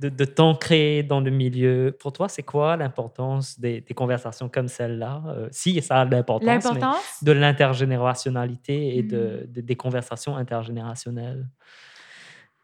[0.00, 1.96] de, t'ancrer dans le milieu.
[1.98, 5.22] Pour toi, c'est quoi l'importance des, conversations comme celle-là?
[5.28, 9.60] Euh, Si, ça a de l'importance, de l'intergénérationnalité et de, mmh.
[9.60, 11.46] des conversations intergénérationnelles.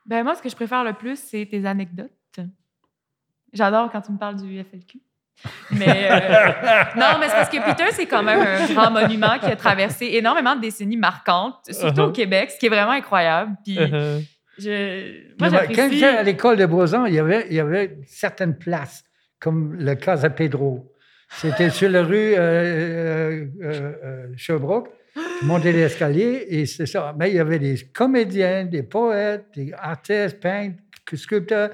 [0.06, 2.10] Ben moi, ce que je préfère le plus, c'est tes anecdotes.
[3.52, 4.98] J'adore quand tu me parles du FLQ.
[5.70, 6.18] Mais euh,
[6.96, 10.06] non, mais c'est parce que Peter, c'est quand même un grand monument qui a traversé
[10.14, 12.12] énormément de décennies marquantes, surtout au uh-huh.
[12.12, 13.52] Québec, ce qui est vraiment incroyable.
[13.64, 14.24] Puis, uh-huh.
[14.58, 18.58] je, moi, Quand j'étais à l'école de Beaux-Arts, il y avait, il y avait certaines
[18.58, 19.04] places,
[19.38, 20.92] comme le Casa Pedro.
[21.30, 24.88] C'était sur la rue euh, euh, euh Sherbrooke.
[25.40, 27.14] Tu montais l'escalier et c'est ça.
[27.18, 30.78] Mais il y avait des comédiens, des poètes, des artistes, peintres,
[31.14, 31.70] sculpteurs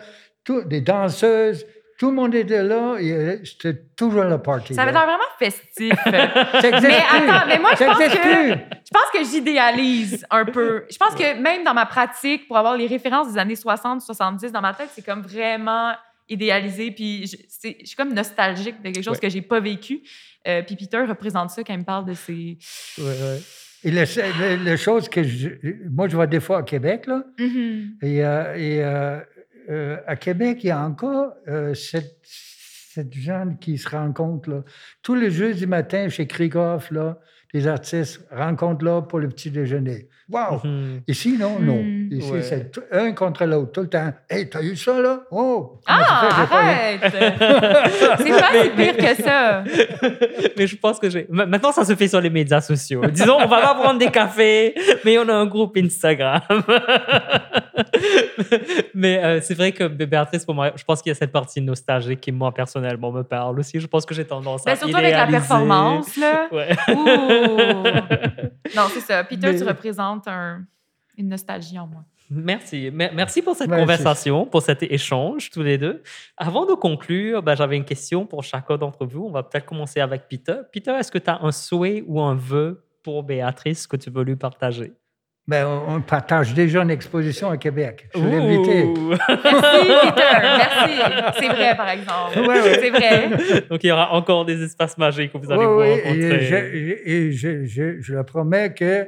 [0.66, 1.66] des danseuses,
[1.98, 4.74] tout le monde était là et c'était toujours la party.
[4.74, 5.92] Ça avait l'air vraiment festif.
[6.06, 10.84] mais attends, mais moi, je pense, que, je pense que j'idéalise un peu.
[10.90, 14.52] Je pense que même dans ma pratique, pour avoir les références des années 60, 70
[14.52, 15.92] dans ma tête, c'est comme vraiment
[16.28, 16.90] idéalisé.
[16.90, 20.00] Puis je, je, suis comme nostalgique de quelque chose que j'ai pas vécu.
[20.46, 22.58] Euh, puis Peter représente ça quand il me parle de ses.
[22.98, 23.40] Ouais, ouais.
[23.84, 25.48] Et les choses que je,
[25.90, 27.88] moi, je vois des fois à Québec, là, mm-hmm.
[28.02, 29.20] et, euh, et euh,
[29.68, 34.62] euh, à Québec, il y a encore euh, cette, jeune qui se rencontre là.
[35.02, 37.18] Tous les jeudis matin chez Krigoff, là,
[37.52, 40.08] les artistes rencontrent là pour le petit déjeuner.
[40.30, 40.62] Wow!
[40.64, 41.02] Mhm.
[41.06, 41.82] Ici, non, non.
[41.82, 42.08] Hmm.
[42.10, 44.10] Ici, c'est un contre l'autre, tout le temps.
[44.30, 45.20] Hey, t'as eu ça, là?
[45.30, 45.80] Oh!
[45.86, 47.00] Ah, arrête!
[48.18, 49.64] c'est pas si pire que ça.
[50.56, 51.26] mais je pense que j'ai.
[51.28, 53.04] Maintenant, ça se fait sur les médias sociaux.
[53.06, 56.40] Disons, on va pas prendre des cafés, mais on a un groupe Instagram.
[58.94, 61.60] mais euh, c'est vrai que Béatrice, pour moi, je pense qu'il y a cette partie
[61.60, 63.78] nostalgique qui, moi, personnellement, me parle aussi.
[63.78, 64.70] Je pense que j'ai tendance à.
[64.70, 66.48] Mais surtout avec la performance, là.
[66.50, 66.70] Ouais.
[68.74, 69.22] non, c'est ça.
[69.24, 70.13] Peter, tu représentes
[71.16, 72.04] une nostalgie en moi.
[72.30, 72.90] Merci.
[72.92, 76.02] Merci pour cette conversation, pour cet échange, tous les deux.
[76.36, 79.26] Avant de conclure, ben, j'avais une question pour chacun d'entre vous.
[79.26, 80.56] On va peut-être commencer avec Peter.
[80.72, 84.24] Peter, est-ce que tu as un souhait ou un vœu pour Béatrice que tu veux
[84.24, 84.94] lui partager?
[85.46, 88.08] Ben, on partage déjà une exposition à Québec.
[88.14, 88.84] Je l'ai invité.
[88.86, 90.38] Merci, Peter.
[90.40, 91.38] Merci.
[91.38, 92.38] C'est vrai, par exemple.
[92.38, 92.70] Oui, oui.
[92.80, 93.28] C'est vrai.
[93.68, 97.00] Donc, il y aura encore des espaces magiques où vous allez vous rencontrer.
[97.04, 99.06] Et, je, je, je, le promets que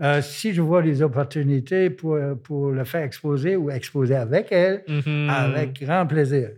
[0.00, 4.84] euh, si je vois des opportunités pour, pour le faire exposer ou exposer avec elle,
[4.88, 5.28] mm-hmm.
[5.28, 6.50] avec grand plaisir.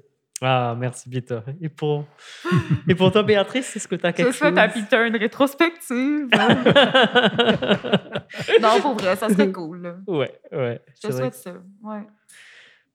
[0.45, 1.39] Ah, merci Peter.
[1.61, 2.05] Et pour,
[2.89, 4.35] et pour toi, Béatrice, est-ce que tu as quelque chose?
[4.35, 6.29] Je souhaite à Peter une rétrospective.
[8.61, 9.99] non, pour vrai, ça serait cool.
[10.09, 10.81] Oui, Ouais, ouais.
[11.01, 11.55] Je te souhaite ça.
[11.85, 12.01] Ouais.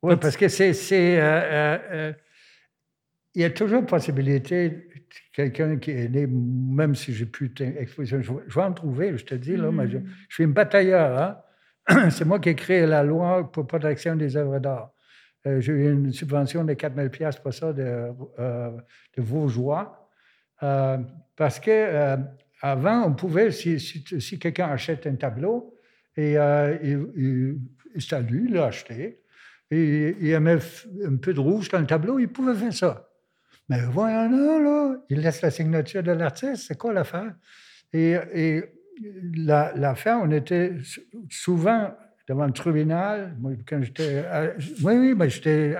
[0.03, 0.73] Oui, parce que c'est.
[0.93, 2.13] Euh, euh, euh,
[3.33, 4.86] il y a toujours possibilité,
[5.33, 9.35] quelqu'un qui est né, même si j'ai plus d'exposition, je, vais en trouver, je te
[9.35, 10.05] dis, là, je, mm.
[10.29, 11.41] je, suis un batailleur.
[11.87, 12.09] Hein?
[12.11, 14.91] c'est moi qui ai créé la loi pour protection des œuvres d'art.
[15.45, 18.71] Euh, j'ai eu une subvention de 4 000 pour ça de, euh,
[19.15, 20.09] de Vaugeois.
[20.63, 20.97] Euh,
[21.35, 22.17] parce que
[22.61, 25.75] avant, on pouvait, si, si, quelqu'un achète un tableau,
[26.15, 27.59] et il,
[27.99, 29.21] c'est à lui, il l'a acheté,
[29.69, 30.57] et il aimait
[31.05, 33.06] un peu de rouge dans le tableau, il pouvait faire ça.
[33.69, 37.33] Mais voyons là, il laisse la signature de l'artiste, c'est quoi l'affaire?
[37.93, 38.63] Et, et
[39.35, 40.73] l'affaire, on était
[41.29, 41.93] souvent
[42.27, 43.35] devant le tribunal.
[43.39, 44.25] Moi, quand j'étais,
[44.83, 45.75] oui, oui, mais j'étais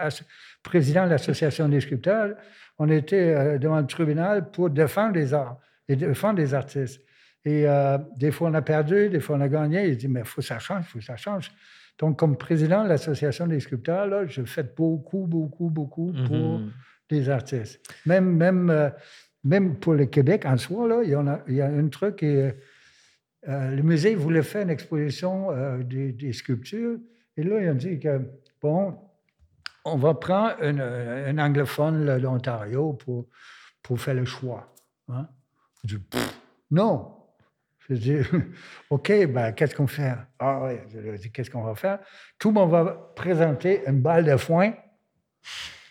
[0.63, 2.35] président de l'Association des sculpteurs.
[2.79, 5.57] On était euh, devant le tribunal pour défendre les arts
[5.87, 7.01] et défendre les artistes.
[7.43, 9.87] Et euh, des fois, on a perdu, des fois, on a gagné.
[9.87, 11.51] Il dit, mais il faut que ça change, il faut que ça change.
[11.97, 16.69] Donc, comme président de l'Association des sculpteurs, là, je fais beaucoup, beaucoup, beaucoup pour mm-hmm.
[17.09, 17.79] Les artistes.
[18.05, 18.89] Même, même, euh,
[19.43, 22.51] même pour le Québec en soi, il, y a, un truc qui euh,
[23.43, 26.97] le musée voulait faire une exposition euh, des, sculptures.
[27.37, 28.21] Et là, ils ont dit que,
[28.61, 28.97] bon,
[29.85, 33.27] on va prendre un, anglophone de l'Ontario pour,
[33.81, 34.73] pour faire le choix.
[35.07, 35.27] Hein?
[36.71, 37.13] non.
[37.89, 38.17] Je dis,
[38.89, 40.13] OK, ben, qu'est-ce qu'on fait?
[40.39, 41.99] Ah oui, je dis, qu'est-ce qu'on va faire?
[42.37, 44.73] Tout le monde va présenter une balle de foin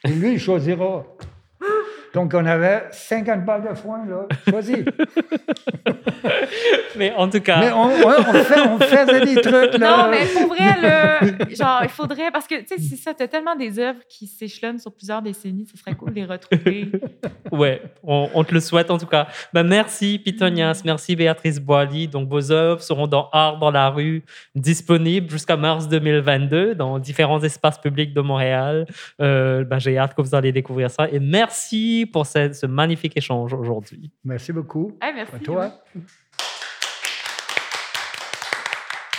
[0.06, 1.04] et lui, il choisira.
[2.16, 4.26] Donc, on avait 50 balles de foin, là.
[4.48, 4.78] Choisis.
[6.96, 7.60] mais en tout cas.
[7.60, 9.98] Mais on, on, faisait des trucs, là.
[9.98, 12.30] Non, mais pour vrai, là, genre, il faudrait.
[12.30, 15.20] Parce que, tu sais, c'est ça, tu as tellement des œuvres qui s'échelonnent sur plusieurs
[15.20, 15.66] décennies.
[15.70, 16.90] Ce serait cool de les retrouver.
[17.52, 19.26] ouais, on, te le souhaite, en tout cas.
[19.52, 20.80] Ben, merci, Pitonias.
[20.86, 22.08] Merci, Béatrice Boily.
[22.08, 27.42] Donc, vos œuvres seront dans Art dans la rue, disponibles jusqu'à mars 2022 dans différents
[27.42, 28.86] espaces publics de Montréal.
[29.20, 31.10] Euh, ben, J'ai hâte que vous allez découvrir ça.
[31.10, 34.10] Et merci pour ce, magnifique échange aujourd'hui.
[34.24, 34.96] Merci beaucoup.
[35.00, 35.34] merci.
[35.34, 35.72] À toi.